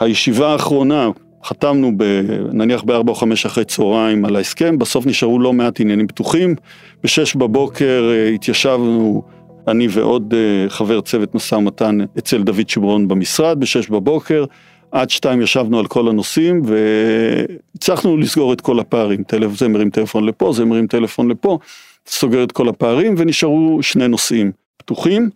הישיבה 0.02 0.52
האחרונה, 0.52 1.10
חתמנו 1.46 1.92
ב, 1.98 2.04
נניח 2.54 2.84
בארבע 2.84 3.12
או 3.12 3.16
חמש 3.16 3.46
אחרי 3.46 3.66
צהריים 3.66 4.26
על 4.26 4.36
ההסכם, 4.36 4.78
בסוף 4.78 5.06
נשארו 5.06 5.40
לא 5.40 5.54
מעט 5.54 5.80
עניינים 5.80 6.08
פתוחים. 6.08 6.56
בשש 7.04 7.36
בבוקר 7.36 8.10
אה, 8.12 8.30
התיישבנו, 8.30 9.24
אני 9.68 9.88
ועוד 9.90 10.34
אה, 10.34 10.70
חבר 10.70 11.02
צוות 11.02 11.36
משא 11.36 11.56
ומתן 11.56 11.98
אצל 12.18 12.44
דוד 12.44 12.70
שמרון 12.70 13.08
במשרד, 13.08 13.60
בשש 13.60 13.90
בבוקר. 13.90 14.46
עד 14.92 15.10
שתיים 15.10 15.42
ישבנו 15.42 15.80
על 15.80 15.88
כל 15.88 16.08
הנושאים 16.10 16.62
והצלחנו 16.66 18.18
לסגור 18.18 18.54
את 18.54 18.62
כל 18.62 18.80
הפערים. 18.80 19.24
זה 19.54 19.68
מרים 19.68 19.90
טלפון 19.90 20.26
לפה, 20.26 20.54
זה 20.54 20.66
מרים 20.66 20.88
טלפון 20.88 21.32
לפה, 21.32 21.60
סוגר 22.08 22.44
את 22.44 22.52
כל 22.52 22.70
הפערים 22.70 23.16
ונשארו 23.18 23.80
שני 23.82 24.08
נושאים 24.08 24.52
פתוחים. 24.78 25.30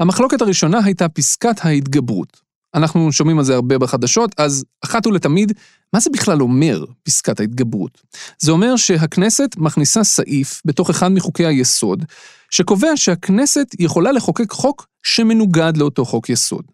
המחלוקת 0.00 0.40
הראשונה 0.40 0.80
הייתה 0.84 1.08
פסקת 1.08 1.64
ההתגברות. 1.64 2.49
אנחנו 2.74 3.12
שומעים 3.12 3.38
על 3.38 3.44
זה 3.44 3.54
הרבה 3.54 3.78
בחדשות, 3.78 4.34
אז 4.38 4.64
אחת 4.84 5.06
ולתמיד, 5.06 5.52
מה 5.92 6.00
זה 6.00 6.10
בכלל 6.10 6.42
אומר, 6.42 6.84
פסקת 7.02 7.40
ההתגברות? 7.40 8.02
זה 8.38 8.52
אומר 8.52 8.76
שהכנסת 8.76 9.56
מכניסה 9.58 10.04
סעיף 10.04 10.62
בתוך 10.64 10.90
אחד 10.90 11.08
מחוקי 11.08 11.46
היסוד, 11.46 12.04
שקובע 12.50 12.96
שהכנסת 12.96 13.66
יכולה 13.78 14.12
לחוקק 14.12 14.52
חוק 14.52 14.86
שמנוגד 15.02 15.76
לאותו 15.76 16.04
חוק 16.04 16.30
יסוד. 16.30 16.64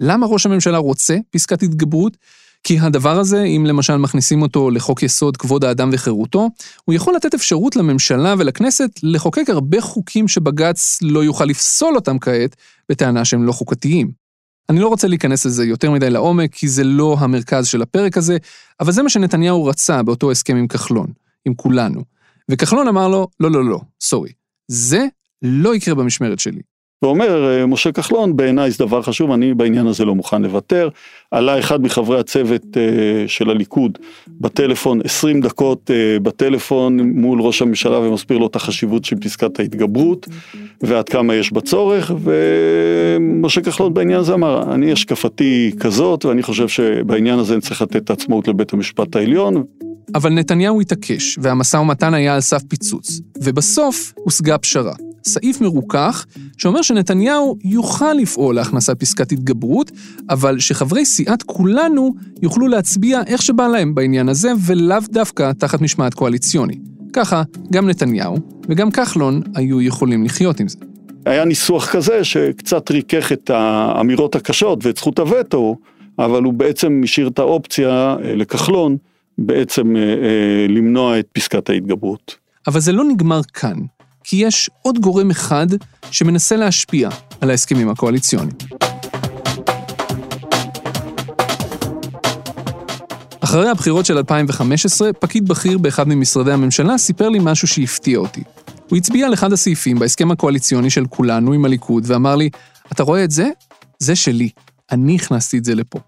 למה 0.00 0.26
ראש 0.26 0.46
הממשלה 0.46 0.78
רוצה 0.78 1.16
פסקת 1.30 1.62
התגברות? 1.62 2.16
כי 2.64 2.78
הדבר 2.78 3.18
הזה, 3.18 3.42
אם 3.42 3.66
למשל 3.66 3.96
מכניסים 3.96 4.42
אותו 4.42 4.70
לחוק 4.70 5.02
יסוד 5.02 5.36
כבוד 5.36 5.64
האדם 5.64 5.90
וחירותו, 5.92 6.48
הוא 6.84 6.94
יכול 6.94 7.14
לתת 7.14 7.34
אפשרות 7.34 7.76
לממשלה 7.76 8.34
ולכנסת 8.38 8.90
לחוקק 9.02 9.50
הרבה 9.50 9.80
חוקים 9.80 10.28
שבג"ץ 10.28 10.98
לא 11.02 11.24
יוכל 11.24 11.44
לפסול 11.44 11.94
אותם 11.94 12.18
כעת, 12.18 12.56
בטענה 12.88 13.24
שהם 13.24 13.44
לא 13.44 13.52
חוקתיים. 13.52 14.21
אני 14.72 14.80
לא 14.80 14.88
רוצה 14.88 15.08
להיכנס 15.08 15.46
לזה 15.46 15.64
יותר 15.64 15.90
מדי 15.90 16.10
לעומק, 16.10 16.54
כי 16.54 16.68
זה 16.68 16.84
לא 16.84 17.16
המרכז 17.18 17.66
של 17.66 17.82
הפרק 17.82 18.16
הזה, 18.16 18.36
אבל 18.80 18.92
זה 18.92 19.02
מה 19.02 19.08
שנתניהו 19.08 19.64
רצה 19.64 20.02
באותו 20.02 20.30
הסכם 20.30 20.56
עם 20.56 20.66
כחלון, 20.66 21.06
עם 21.44 21.54
כולנו. 21.54 22.02
וכחלון 22.50 22.88
אמר 22.88 23.08
לו, 23.08 23.28
לא, 23.40 23.50
לא, 23.50 23.64
לא, 23.64 23.80
סורי, 24.00 24.32
זה 24.68 25.06
לא 25.42 25.74
יקרה 25.74 25.94
במשמרת 25.94 26.38
שלי. 26.38 26.60
ואומר 27.02 27.50
אה, 27.50 27.66
משה 27.66 27.92
כחלון, 27.92 28.36
בעיניי 28.36 28.70
זה 28.70 28.78
דבר 28.78 29.02
חשוב, 29.02 29.30
אני 29.30 29.54
בעניין 29.54 29.86
הזה 29.86 30.04
לא 30.04 30.14
מוכן 30.14 30.42
לוותר. 30.42 30.88
עלה 31.30 31.58
אחד 31.58 31.82
מחברי 31.82 32.20
הצוות 32.20 32.76
אה, 32.76 32.82
של 33.26 33.50
הליכוד 33.50 33.98
בטלפון, 34.28 35.00
20 35.04 35.40
דקות 35.40 35.90
אה, 35.90 36.18
בטלפון 36.20 37.00
מול 37.00 37.40
ראש 37.40 37.62
הממשלה 37.62 37.98
ומסביר 37.98 38.38
לו 38.38 38.46
את 38.46 38.56
החשיבות 38.56 39.04
של 39.04 39.16
פסקת 39.16 39.60
ההתגברות 39.60 40.28
ועד 40.80 41.08
כמה 41.08 41.34
יש 41.34 41.52
בצורך, 41.52 42.12
ומשה 42.22 43.60
כחלון 43.60 43.94
בעניין 43.94 44.20
הזה 44.20 44.34
אמר, 44.34 44.74
אני 44.74 44.92
השקפתי 44.92 45.72
כזאת 45.80 46.24
ואני 46.24 46.42
חושב 46.42 46.68
שבעניין 46.68 47.38
הזה 47.38 47.54
אני 47.54 47.60
צריך 47.60 47.82
לתת 47.82 47.96
את 47.96 48.10
העצמאות 48.10 48.48
לבית 48.48 48.72
המשפט 48.72 49.16
העליון. 49.16 49.64
אבל 50.14 50.30
נתניהו 50.30 50.80
התעקש, 50.80 51.38
והמשא 51.42 51.76
ומתן 51.76 52.14
היה 52.14 52.34
על 52.34 52.40
סף 52.40 52.62
פיצוץ, 52.68 53.20
ובסוף 53.42 54.12
הושגה 54.16 54.58
פשרה. 54.58 54.92
סעיף 55.26 55.60
מרוכך 55.60 56.26
שאומר 56.58 56.82
שנתניהו 56.82 57.56
יוכל 57.64 58.12
לפעול 58.12 58.54
להכנסת 58.54 59.00
פסקת 59.00 59.32
התגברות, 59.32 59.90
אבל 60.30 60.58
שחברי 60.58 61.04
סיעת 61.04 61.42
כולנו 61.42 62.14
יוכלו 62.42 62.68
להצביע 62.68 63.20
איך 63.26 63.42
שבא 63.42 63.66
להם 63.66 63.94
בעניין 63.94 64.28
הזה, 64.28 64.52
ולאו 64.66 64.98
דווקא 65.10 65.52
תחת 65.52 65.80
משמעת 65.80 66.14
קואליציוני. 66.14 66.78
ככה, 67.12 67.42
גם 67.72 67.88
נתניהו 67.88 68.36
וגם 68.68 68.90
כחלון 68.90 69.40
היו 69.54 69.80
יכולים 69.80 70.24
לחיות 70.24 70.60
עם 70.60 70.68
זה. 70.68 70.78
היה 71.26 71.44
ניסוח 71.44 71.88
כזה 71.92 72.24
שקצת 72.24 72.90
ריכך 72.90 73.32
את 73.32 73.50
האמירות 73.50 74.34
הקשות 74.34 74.86
ואת 74.86 74.96
זכות 74.96 75.18
הווטו, 75.18 75.76
אבל 76.18 76.42
הוא 76.42 76.52
בעצם 76.52 77.00
השאיר 77.04 77.28
את 77.28 77.38
האופציה 77.38 78.16
אה, 78.24 78.34
לכחלון 78.34 78.96
בעצם 79.38 79.96
אה, 79.96 80.02
אה, 80.02 80.66
למנוע 80.68 81.18
את 81.18 81.26
פסקת 81.32 81.70
ההתגברות. 81.70 82.36
אבל 82.66 82.80
זה 82.80 82.92
לא 82.92 83.04
נגמר 83.04 83.40
כאן. 83.52 83.76
כי 84.24 84.36
יש 84.36 84.70
עוד 84.82 84.98
גורם 84.98 85.30
אחד 85.30 85.66
שמנסה 86.10 86.56
להשפיע 86.56 87.08
על 87.40 87.50
ההסכמים 87.50 87.88
הקואליציוניים. 87.88 88.56
אחרי 93.40 93.70
הבחירות 93.70 94.06
של 94.06 94.16
2015, 94.16 95.12
פקיד 95.12 95.48
בכיר 95.48 95.78
באחד 95.78 96.08
ממשרדי 96.08 96.52
הממשלה 96.52 96.98
סיפר 96.98 97.28
לי 97.28 97.38
משהו 97.42 97.68
שהפתיע 97.68 98.18
אותי. 98.18 98.42
הוא 98.88 98.96
הצביע 98.96 99.26
על 99.26 99.34
אחד 99.34 99.52
הסעיפים 99.52 99.98
בהסכם 99.98 100.30
הקואליציוני 100.30 100.90
של 100.90 101.06
כולנו 101.06 101.52
עם 101.52 101.64
הליכוד, 101.64 102.04
ואמר 102.06 102.36
לי, 102.36 102.50
אתה 102.92 103.02
רואה 103.02 103.24
את 103.24 103.30
זה? 103.30 103.48
זה 103.98 104.16
שלי. 104.16 104.48
אני 104.90 105.16
הכנסתי 105.16 105.58
את 105.58 105.64
זה 105.64 105.74
לפה. 105.74 105.98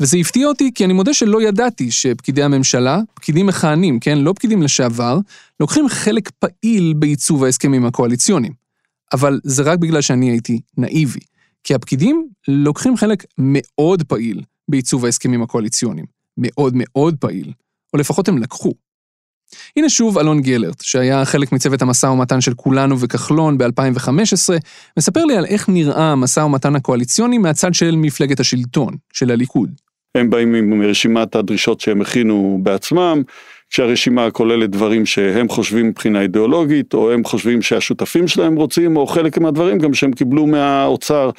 וזה 0.00 0.16
הפתיע 0.16 0.46
אותי 0.46 0.70
כי 0.74 0.84
אני 0.84 0.92
מודה 0.92 1.14
שלא 1.14 1.42
ידעתי 1.42 1.90
שפקידי 1.90 2.42
הממשלה, 2.42 3.00
פקידים 3.14 3.46
מכהנים, 3.46 4.00
כן, 4.00 4.18
לא 4.18 4.32
פקידים 4.32 4.62
לשעבר, 4.62 5.18
לוקחים 5.60 5.88
חלק 5.88 6.30
פעיל 6.30 6.94
בעיצוב 6.96 7.44
ההסכמים 7.44 7.86
הקואליציוניים. 7.86 8.52
אבל 9.12 9.40
זה 9.44 9.62
רק 9.62 9.78
בגלל 9.78 10.00
שאני 10.00 10.30
הייתי 10.30 10.60
נאיבי. 10.76 11.20
כי 11.64 11.74
הפקידים 11.74 12.28
לוקחים 12.48 12.96
חלק 12.96 13.24
מאוד 13.38 14.02
פעיל 14.02 14.42
בעיצוב 14.68 15.04
ההסכמים 15.04 15.42
הקואליציוניים. 15.42 16.06
מאוד 16.36 16.72
מאוד 16.76 17.16
פעיל. 17.20 17.52
או 17.92 17.98
לפחות 17.98 18.28
הם 18.28 18.38
לקחו. 18.38 18.72
הנה 19.76 19.88
שוב 19.88 20.18
אלון 20.18 20.40
גלרט, 20.42 20.80
שהיה 20.82 21.24
חלק 21.24 21.52
מצוות 21.52 21.82
המשא 21.82 22.06
ומתן 22.06 22.40
של 22.40 22.54
כולנו 22.54 23.00
וכחלון 23.00 23.58
ב-2015, 23.58 24.54
מספר 24.96 25.24
לי 25.24 25.36
על 25.36 25.44
איך 25.44 25.68
נראה 25.68 26.12
המשא 26.12 26.40
ומתן 26.40 26.76
הקואליציוני 26.76 27.38
מהצד 27.38 27.74
של 27.74 27.96
מפלגת 27.96 28.40
השלטון, 28.40 28.96
של 29.12 29.30
הליכוד. 29.30 29.70
הם 30.14 30.30
באים 30.30 30.54
עם 30.54 30.82
רשימת 30.82 31.36
הדרישות 31.36 31.80
שהם 31.80 32.00
הכינו 32.00 32.58
בעצמם, 32.62 33.22
כשהרשימה 33.70 34.30
כוללת 34.30 34.70
דברים 34.70 35.06
שהם 35.06 35.48
חושבים 35.48 35.88
מבחינה 35.88 36.20
אידיאולוגית, 36.20 36.94
או 36.94 37.12
הם 37.12 37.24
חושבים 37.24 37.62
שהשותפים 37.62 38.28
שלהם 38.28 38.56
רוצים, 38.56 38.96
או 38.96 39.06
חלק 39.06 39.38
מהדברים 39.38 39.78
גם 39.78 39.94
שהם 39.94 40.12
קיבלו 40.12 40.46
מהאוצר. 40.46 41.30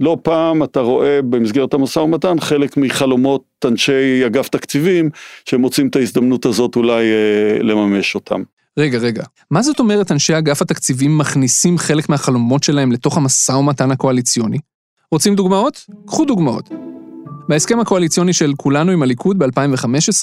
לא 0.00 0.16
פעם 0.22 0.62
אתה 0.62 0.80
רואה 0.80 1.22
במסגרת 1.22 1.74
המשא 1.74 1.98
ומתן 1.98 2.40
חלק 2.40 2.76
מחלומות 2.76 3.42
אנשי 3.64 4.26
אגף 4.26 4.48
תקציבים 4.48 5.10
שמוצאים 5.48 5.88
את 5.88 5.96
ההזדמנות 5.96 6.46
הזאת 6.46 6.76
אולי 6.76 7.04
אה, 7.04 7.62
לממש 7.62 8.14
אותם. 8.14 8.42
רגע, 8.78 8.98
רגע, 8.98 9.24
מה 9.50 9.62
זאת 9.62 9.80
אומרת 9.80 10.12
אנשי 10.12 10.38
אגף 10.38 10.62
התקציבים 10.62 11.18
מכניסים 11.18 11.78
חלק 11.78 12.08
מהחלומות 12.08 12.62
שלהם 12.62 12.92
לתוך 12.92 13.16
המשא 13.16 13.52
ומתן 13.52 13.90
הקואליציוני? 13.90 14.58
רוצים 15.12 15.34
דוגמאות? 15.34 15.86
קחו 16.06 16.24
דוגמאות. 16.24 16.85
בהסכם 17.48 17.80
הקואליציוני 17.80 18.32
של 18.32 18.52
כולנו 18.56 18.92
עם 18.92 19.02
הליכוד 19.02 19.38
ב-2015, 19.38 20.22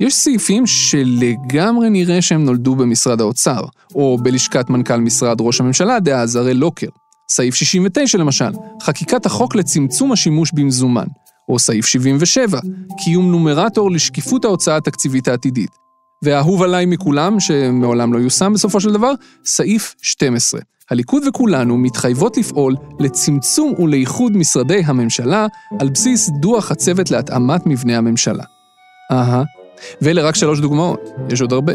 יש 0.00 0.14
סעיפים 0.14 0.66
שלגמרי 0.66 1.90
נראה 1.90 2.22
שהם 2.22 2.44
נולדו 2.44 2.74
במשרד 2.74 3.20
האוצר, 3.20 3.64
או 3.94 4.18
בלשכת 4.22 4.70
מנכ"ל 4.70 4.96
משרד 4.96 5.36
ראש 5.40 5.60
הממשלה 5.60 6.00
דאז, 6.00 6.36
הרי 6.36 6.54
לוקר. 6.54 6.88
סעיף 7.30 7.54
69 7.54 8.18
למשל, 8.18 8.52
חקיקת 8.82 9.26
החוק 9.26 9.54
לצמצום 9.54 10.12
השימוש 10.12 10.50
במזומן. 10.54 11.06
או 11.48 11.58
סעיף 11.58 11.86
77, 11.86 12.60
קיום 13.04 13.30
נומרטור 13.30 13.90
לשקיפות 13.90 14.44
ההוצאה 14.44 14.76
התקציבית 14.76 15.28
העתידית. 15.28 15.70
והאהוב 16.22 16.62
עליי 16.62 16.86
מכולם, 16.86 17.40
שמעולם 17.40 18.12
לא 18.12 18.18
יושם 18.18 18.52
בסופו 18.52 18.80
של 18.80 18.92
דבר, 18.92 19.12
סעיף 19.44 19.94
12. 20.02 20.60
הליכוד 20.90 21.22
וכולנו 21.28 21.76
מתחייבות 21.76 22.36
לפעול 22.36 22.74
לצמצום 23.00 23.74
ולאיחוד 23.78 24.36
משרדי 24.36 24.82
הממשלה 24.86 25.46
על 25.80 25.88
בסיס 25.88 26.30
דוח 26.40 26.70
הצוות 26.70 27.10
להתאמת 27.10 27.66
מבנה 27.66 27.98
הממשלה. 27.98 28.44
אהה, 29.12 29.42
ואלה 30.00 30.22
רק 30.22 30.34
שלוש 30.34 30.60
דוגמאות, 30.60 31.00
יש 31.30 31.40
עוד 31.40 31.52
הרבה. 31.52 31.72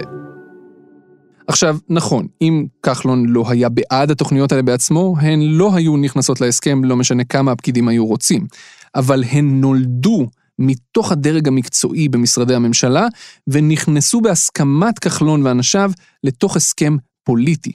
עכשיו, 1.47 1.77
נכון, 1.89 2.27
אם 2.41 2.65
כחלון 2.83 3.25
לא 3.25 3.49
היה 3.49 3.69
בעד 3.69 4.11
התוכניות 4.11 4.51
האלה 4.51 4.63
בעצמו, 4.63 5.15
הן 5.19 5.41
לא 5.41 5.75
היו 5.75 5.97
נכנסות 5.97 6.41
להסכם, 6.41 6.83
לא 6.83 6.95
משנה 6.95 7.23
כמה 7.23 7.51
הפקידים 7.51 7.87
היו 7.87 8.05
רוצים. 8.05 8.47
אבל 8.95 9.23
הן 9.23 9.61
נולדו 9.61 10.27
מתוך 10.59 11.11
הדרג 11.11 11.47
המקצועי 11.47 12.09
במשרדי 12.09 12.55
הממשלה, 12.55 13.07
ונכנסו 13.47 14.21
בהסכמת 14.21 14.99
כחלון 14.99 15.45
ואנשיו 15.45 15.91
לתוך 16.23 16.55
הסכם 16.55 16.97
פוליטי. 17.23 17.71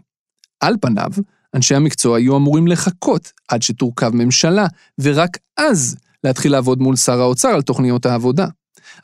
על 0.67 0.75
פניו, 0.81 1.11
אנשי 1.55 1.75
המקצוע 1.75 2.17
היו 2.17 2.37
אמורים 2.37 2.67
לחכות 2.67 3.33
עד 3.49 3.63
שתורכב 3.63 4.11
ממשלה, 4.15 4.67
ורק 4.99 5.39
אז 5.57 5.97
להתחיל 6.25 6.53
לעבוד 6.53 6.83
מול 6.83 6.97
שר 6.97 7.21
האוצר 7.21 7.49
על 7.49 7.63
תוכניות 7.63 8.07
העבודה. 8.07 8.47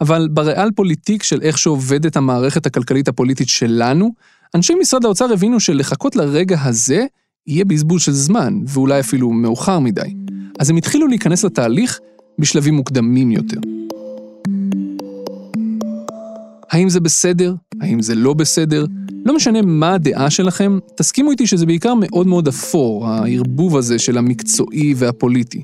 אבל 0.00 0.28
בריאל 0.30 0.70
פוליטיק 0.70 1.22
של 1.22 1.42
איך 1.42 1.58
שעובדת 1.58 2.16
המערכת 2.16 2.66
הכלכלית 2.66 3.08
הפוליטית 3.08 3.48
שלנו, 3.48 4.10
אנשי 4.54 4.74
משרד 4.74 5.04
האוצר 5.04 5.32
הבינו 5.32 5.60
שלחכות 5.60 6.16
לרגע 6.16 6.58
הזה 6.62 7.06
יהיה 7.46 7.64
בזבוז 7.64 8.02
של 8.02 8.12
זמן, 8.12 8.60
ואולי 8.66 9.00
אפילו 9.00 9.30
מאוחר 9.30 9.78
מדי. 9.78 10.14
אז 10.58 10.70
הם 10.70 10.76
התחילו 10.76 11.06
להיכנס 11.06 11.44
לתהליך 11.44 11.98
בשלבים 12.38 12.74
מוקדמים 12.74 13.30
יותר. 13.30 13.60
האם 16.70 16.88
זה 16.88 17.00
בסדר? 17.00 17.54
האם 17.80 18.02
זה 18.02 18.14
לא 18.14 18.35
בסדר? 18.35 18.87
לא 19.24 19.37
משנה 19.37 19.62
מה 19.62 19.94
הדעה 19.94 20.30
שלכם, 20.30 20.78
תסכימו 20.96 21.30
איתי 21.30 21.46
שזה 21.46 21.66
בעיקר 21.66 21.94
מאוד 21.94 22.26
מאוד 22.26 22.48
אפור, 22.48 23.09
הערבוב 23.09 23.76
הזה 23.76 23.98
של 23.98 24.18
המקצועי 24.18 24.94
והפוליטי. 24.96 25.62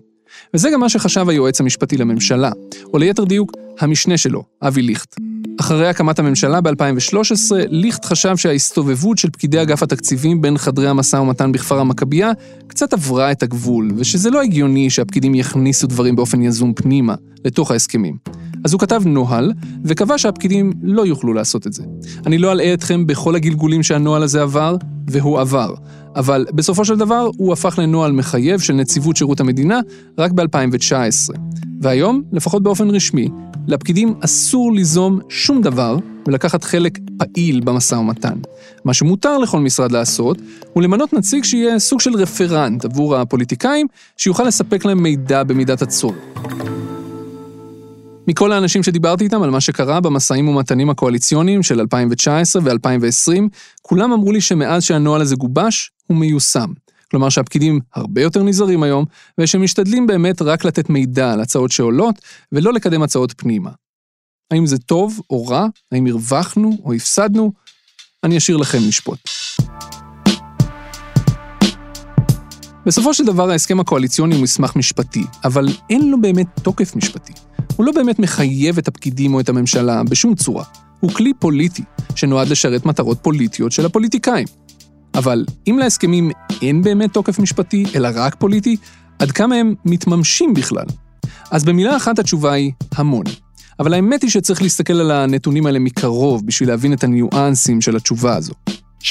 וזה 0.55 0.71
גם 0.73 0.81
מה 0.81 0.89
שחשב 0.89 1.29
היועץ 1.29 1.61
המשפטי 1.61 1.97
לממשלה, 1.97 2.51
או 2.93 2.99
ליתר 2.99 3.25
דיוק, 3.25 3.53
המשנה 3.81 4.17
שלו, 4.17 4.43
אבי 4.63 4.83
ליכט. 4.83 5.17
אחרי 5.61 5.89
הקמת 5.89 6.19
הממשלה 6.19 6.61
ב-2013, 6.61 7.53
ליכט 7.69 8.05
חשב 8.05 8.37
שההסתובבות 8.37 9.19
של 9.19 9.31
פקידי 9.31 9.63
אגף 9.63 9.83
התקציבים 9.83 10.43
בין 10.43 10.59
חדרי 10.59 10.89
המשא 10.89 11.17
ומתן 11.17 11.53
בכפר 11.53 11.79
המכבייה 11.79 12.31
קצת 12.67 12.93
עברה 12.93 13.33
את 13.33 13.43
הגבול, 13.43 13.91
ושזה 13.97 14.31
לא 14.31 14.43
הגיוני 14.43 14.91
שהפקידים 14.91 15.35
יכניסו 15.35 15.87
דברים 15.87 16.17
באופן 16.17 16.43
יזום 16.43 16.73
פנימה, 16.75 17.15
לתוך 17.45 17.71
ההסכמים. 17.71 18.46
אז 18.67 18.73
הוא 18.73 18.81
כתב 18.81 19.03
נוהל, 19.07 19.53
וקבע 19.85 20.19
שהפקידים 20.19 20.73
לא 20.83 21.07
יוכלו 21.07 21.35
לעשות 21.35 21.67
את 21.67 21.73
זה. 21.73 21.83
אני 22.27 22.39
לא 22.39 22.53
אלאה 22.53 22.75
אתכם 22.75 23.07
בכל 23.07 23.35
הגלגולים 23.35 23.83
שהנוהל 23.83 24.23
הזה 24.23 24.43
עבר, 24.43 24.77
והוא 25.07 25.41
עבר. 25.41 25.75
אבל 26.17 26.47
בסופו 26.55 26.85
של 26.85 26.97
דבר 26.97 27.31
הוא 27.37 27.53
הפך 27.53 27.79
לנוהל 27.79 28.13
מחייב 28.13 28.61
של 28.61 28.73
נציבות 28.73 29.17
שירות 29.17 29.41
המדינה 29.41 29.81
רק 30.19 30.33
ב-2019. 30.33 31.37
והיום, 31.81 32.23
לפחות 32.33 32.63
באופן 32.63 32.91
רשמי, 32.91 33.29
לפקידים 33.67 34.15
אסור 34.21 34.73
ליזום 34.73 35.21
שום 35.29 35.63
דבר 35.63 35.97
ולקחת 36.27 36.65
חלק 36.65 36.99
פעיל 37.19 37.61
במשא 37.61 37.95
ומתן. 37.95 38.39
מה 38.85 38.95
שמותר 38.95 39.39
לכל 39.39 39.61
משרד 39.61 39.93
לעשות, 39.93 40.39
הוא 40.73 40.83
למנות 40.83 41.13
נציג 41.13 41.45
שיהיה 41.45 41.79
סוג 41.79 42.01
של 42.01 42.15
רפרנט 42.15 42.85
עבור 42.85 43.17
הפוליטיקאים, 43.17 43.87
שיוכל 44.17 44.45
לספק 44.45 44.85
להם 44.85 45.03
מידע 45.03 45.43
במידת 45.43 45.83
הצורך. 45.83 46.17
מכל 48.29 48.53
האנשים 48.53 48.83
שדיברתי 48.83 49.25
איתם 49.25 49.43
על 49.43 49.51
מה 49.51 49.61
שקרה 49.61 50.01
במשאים 50.01 50.49
ומתנים 50.49 50.91
הקואליציוניים 50.91 51.63
של 51.63 51.81
2019 51.81 52.63
ו-2020, 52.65 53.43
כולם 53.83 54.13
אמרו 54.13 54.33
לי 54.33 54.41
שמאז 54.41 54.83
שהנוהל 54.83 55.21
הזה 55.21 55.37
גובש, 55.37 55.91
הוא 56.07 56.17
מיושם. 56.17 56.73
כלומר 57.11 57.29
שהפקידים 57.29 57.81
הרבה 57.95 58.23
יותר 58.23 58.43
נזהרים 58.43 58.83
היום, 58.83 59.05
ושמשתדלים 59.39 60.07
באמת 60.07 60.43
רק 60.43 60.65
לתת 60.65 60.91
מידע 60.91 61.33
על 61.33 61.41
הצעות 61.41 61.71
שעולות, 61.71 62.15
ולא 62.53 62.73
לקדם 62.73 63.03
הצעות 63.03 63.33
פנימה. 63.37 63.71
האם 64.51 64.67
זה 64.67 64.79
טוב 64.79 65.21
או 65.31 65.47
רע? 65.47 65.67
האם 65.93 66.07
הרווחנו 66.07 66.79
או 66.85 66.93
הפסדנו? 66.93 67.53
אני 68.25 68.39
אשאיר 68.39 68.57
לכם 68.57 68.79
לשפוט. 68.89 69.19
בסופו 72.87 73.15
של 73.15 73.25
דבר 73.25 73.51
ההסכם 73.51 73.81
הקואליציוני 73.81 74.35
הוא 74.35 74.43
מסמך 74.43 74.77
משפטי, 74.77 75.25
אבל 75.45 75.69
אין 75.91 76.11
לו 76.11 76.21
באמת 76.21 76.47
תוקף 76.63 76.97
משפטי. 76.97 77.33
הוא 77.77 77.87
לא 77.87 77.93
באמת 77.93 78.19
מחייב 78.19 78.79
את 78.79 78.89
הפקידים 78.89 79.35
או 79.35 79.41
את 79.41 79.49
הממשלה 79.49 80.03
בשום 80.05 80.35
צורה. 80.35 80.65
הוא 81.01 81.11
כלי 81.11 81.33
פוליטי, 81.39 81.83
שנועד 82.15 82.49
לשרת 82.49 82.87
מטרות 82.87 83.19
פוליטיות 83.23 83.73
של 83.73 83.87
הפוליטיקאים. 83.87 84.47
אבל 85.15 85.45
אם 85.67 85.79
להסכמים 85.79 86.31
אין 86.63 86.83
באמת 86.83 87.13
תוקף 87.13 87.39
משפטי, 87.39 87.85
אלא 87.95 88.09
רק 88.15 88.35
פוליטי, 88.35 88.77
עד 89.19 89.31
כמה 89.31 89.55
הם 89.55 89.75
מתממשים 89.85 90.55
בכלל? 90.55 90.85
אז 91.51 91.65
במילה 91.65 91.97
אחת 91.97 92.19
התשובה 92.19 92.53
היא 92.53 92.73
המון. 92.95 93.25
אבל 93.81 93.95
האמת 93.95 94.23
היא 94.23 94.31
שצריך 94.31 94.63
להסתכל 94.63 94.93
על 94.93 95.11
הנתונים 95.11 95.67
האלה 95.67 95.79
מקרוב 95.79 96.47
בשביל 96.47 96.69
להבין 96.69 96.93
את 96.93 97.05
הניואנסים 97.05 97.81
של 97.81 97.97
התשובה 97.97 98.37
הזו. 98.37 98.53
72% 99.03 99.07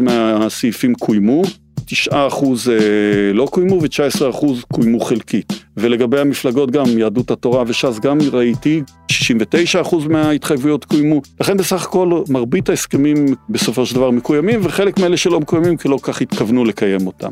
מהסעיפים 0.00 0.94
קוימו, 0.94 1.42
9% 1.88 2.14
אה, 2.14 3.32
לא 3.34 3.46
קוימו 3.50 3.82
ו-19% 3.82 4.46
קוימו 4.72 5.00
חלקית. 5.00 5.52
ולגבי 5.76 6.20
המפלגות 6.20 6.70
גם, 6.70 6.98
יהדות 6.98 7.30
התורה 7.30 7.64
וש"ס 7.66 7.98
גם 7.98 8.18
ראיתי, 8.32 8.82
69% 9.12 10.08
מההתחייבויות 10.08 10.84
קוימו. 10.84 11.22
לכן 11.40 11.56
בסך 11.56 11.82
הכל 11.82 12.22
מרבית 12.28 12.68
ההסכמים 12.68 13.26
בסופו 13.48 13.86
של 13.86 13.94
דבר 13.94 14.10
מקוימים, 14.10 14.60
וחלק 14.62 14.98
מאלה 14.98 15.16
שלא 15.16 15.40
מקוימים 15.40 15.76
כי 15.76 15.88
לא 15.88 15.98
כך 16.02 16.20
התכוונו 16.20 16.64
לקיים 16.64 17.06
אותם. 17.06 17.30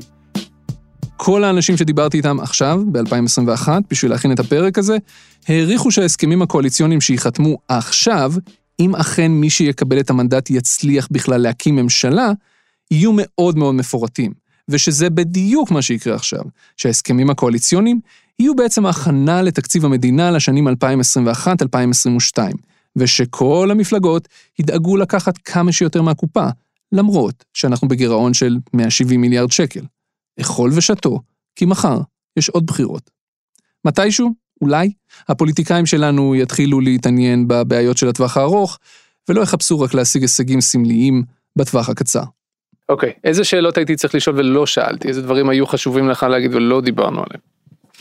כל 1.16 1.44
האנשים 1.44 1.76
שדיברתי 1.76 2.16
איתם 2.16 2.40
עכשיו, 2.40 2.82
ב-2021, 2.92 3.68
בשביל 3.90 4.10
להכין 4.10 4.32
את 4.32 4.40
הפרק 4.40 4.78
הזה, 4.78 4.96
העריכו 5.48 5.90
שההסכמים 5.90 6.42
הקואליציוניים 6.42 7.00
שייחתמו 7.00 7.58
עכשיו, 7.68 8.32
אם 8.80 8.96
אכן 8.96 9.30
מי 9.30 9.50
שיקבל 9.50 10.00
את 10.00 10.10
המנדט 10.10 10.50
יצליח 10.50 11.08
בכלל 11.10 11.40
להקים 11.40 11.76
ממשלה, 11.76 12.32
יהיו 12.90 13.10
מאוד 13.14 13.58
מאוד 13.58 13.74
מפורטים. 13.74 14.39
ושזה 14.70 15.10
בדיוק 15.10 15.70
מה 15.70 15.82
שיקרה 15.82 16.14
עכשיו, 16.14 16.42
שההסכמים 16.76 17.30
הקואליציוניים 17.30 18.00
יהיו 18.38 18.56
בעצם 18.56 18.86
הכנה 18.86 19.42
לתקציב 19.42 19.84
המדינה 19.84 20.30
לשנים 20.30 20.68
2021-2022, 20.68 20.72
ושכל 22.96 23.68
המפלגות 23.70 24.28
ידאגו 24.58 24.96
לקחת 24.96 25.38
כמה 25.38 25.72
שיותר 25.72 26.02
מהקופה, 26.02 26.46
למרות 26.92 27.44
שאנחנו 27.54 27.88
בגירעון 27.88 28.34
של 28.34 28.58
170 28.72 29.20
מיליארד 29.20 29.52
שקל. 29.52 29.80
אכול 30.40 30.70
ושתו, 30.74 31.20
כי 31.56 31.64
מחר 31.64 32.00
יש 32.36 32.48
עוד 32.48 32.66
בחירות. 32.66 33.10
מתישהו, 33.84 34.34
אולי, 34.60 34.92
הפוליטיקאים 35.28 35.86
שלנו 35.86 36.34
יתחילו 36.34 36.80
להתעניין 36.80 37.48
בבעיות 37.48 37.96
של 37.96 38.08
הטווח 38.08 38.36
הארוך, 38.36 38.78
ולא 39.28 39.40
יחפשו 39.40 39.80
רק 39.80 39.94
להשיג 39.94 40.22
הישגים 40.22 40.60
סמליים 40.60 41.22
בטווח 41.56 41.88
הקצר. 41.88 42.24
אוקיי, 42.90 43.10
okay, 43.10 43.20
איזה 43.24 43.44
שאלות 43.44 43.76
הייתי 43.76 43.96
צריך 43.96 44.14
לשאול 44.14 44.36
ולא 44.38 44.66
שאלתי? 44.66 45.08
איזה 45.08 45.22
דברים 45.22 45.48
היו 45.48 45.66
חשובים 45.66 46.08
לך 46.08 46.22
להגיד 46.22 46.54
ולא 46.54 46.80
דיברנו 46.80 47.16
עליהם? 47.16 47.40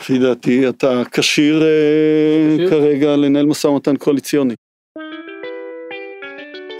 לפי 0.00 0.18
דעתי 0.18 0.68
אתה 0.68 1.02
כשיר 1.12 1.62
אה, 1.62 2.68
כרגע 2.70 3.16
לנהל 3.16 3.46
משא 3.46 3.66
ומתן 3.66 3.96
קואליציוני. 3.96 4.54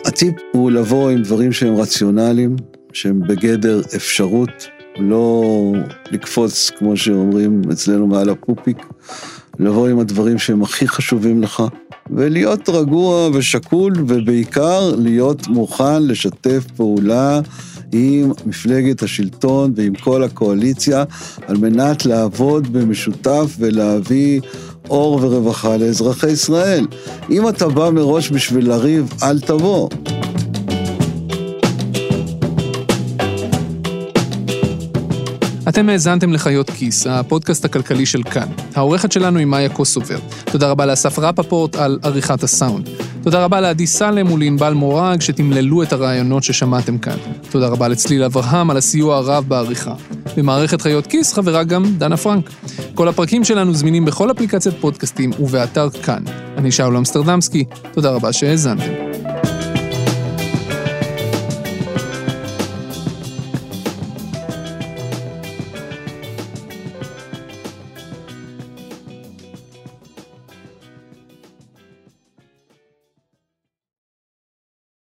הטיפ 0.07 0.35
הוא 0.53 0.71
לבוא 0.71 1.11
עם 1.11 1.23
דברים 1.23 1.53
שהם 1.53 1.77
רציונליים, 1.77 2.57
שהם 2.93 3.21
בגדר 3.21 3.81
אפשרות, 3.97 4.69
לא 4.97 5.43
לקפוץ, 6.11 6.71
כמו 6.71 6.97
שאומרים 6.97 7.63
אצלנו 7.73 8.07
מעל 8.07 8.31
הפופיק, 8.31 8.77
לבוא 9.59 9.89
עם 9.89 9.99
הדברים 9.99 10.39
שהם 10.39 10.63
הכי 10.63 10.89
חשובים 10.89 11.43
לך, 11.43 11.63
ולהיות 12.15 12.69
רגוע 12.69 13.31
ושקול, 13.33 13.93
ובעיקר 14.07 14.95
להיות 14.97 15.49
מוכן 15.49 16.03
לשתף 16.03 16.65
פעולה 16.77 17.41
עם 17.93 18.33
מפלגת 18.47 19.03
השלטון 19.03 19.73
ועם 19.77 19.95
כל 19.95 20.25
הקואליציה, 20.25 21.05
על 21.47 21.57
מנת 21.57 22.07
לעבוד 22.07 22.73
במשותף 22.73 23.57
ולהביא 23.59 24.41
אור 24.91 25.19
ורווחה 25.23 25.77
לאזרחי 25.77 26.31
ישראל. 26.31 26.87
אם 27.31 27.49
אתה 27.49 27.69
בא 27.69 27.91
מראש 27.91 28.31
בשביל 28.31 28.69
לריב, 28.69 29.13
אל 29.23 29.41
תבוא. 29.41 29.89
אתם 35.69 35.89
האזנתם 35.89 36.33
לחיות 36.33 36.71
כיס, 36.71 37.07
הפודקאסט 37.07 37.65
הכלכלי 37.65 38.07
של 38.07 38.23
כאן. 38.23 38.49
העורכת 38.75 39.13
שלנו 39.13 39.39
היא 39.39 39.47
מאיה 39.47 39.69
קוסובר. 39.69 40.19
תודה 40.45 40.71
רבה 40.71 40.87
לאסף 40.87 41.19
רפפורט 41.19 41.77
על 41.77 41.99
עריכת 42.03 42.43
הסאונד. 42.43 42.89
תודה 43.23 43.45
רבה 43.45 43.61
לעדי 43.61 43.87
סלם 43.87 44.33
ולענבל 44.33 44.73
מורג 44.73 45.21
שתמללו 45.21 45.83
את 45.83 45.93
הרעיונות 45.93 46.43
ששמעתם 46.43 46.99
כאן. 46.99 47.17
תודה 47.51 47.69
רבה 47.69 47.89
לצליל 47.89 48.25
אברהם 48.25 48.71
על 48.71 48.77
הסיוע 48.77 49.17
הרב 49.17 49.45
בעריכה. 49.49 49.95
במערכת 50.37 50.81
חיות 50.81 51.07
כיס 51.07 51.33
חברה 51.33 51.65
גם 51.65 51.85
דנה 51.99 52.17
פרנק. 52.17 52.51
כל 52.95 53.09
הפרקים 53.09 53.45
שלנו 53.45 53.75
זמינים 53.75 54.05
בכל 54.05 54.31
אפליקציית 54.31 54.75
פודקאסטים 54.81 55.31
ובאתר 55.41 55.91
כאן. 55.91 56.23
אני 56.57 56.73
שאול 56.73 56.97
אמסטרדמסקי, 56.97 57.65
תודה 57.93 58.11
רבה 58.11 58.33
שהאזנתם. 58.33 59.10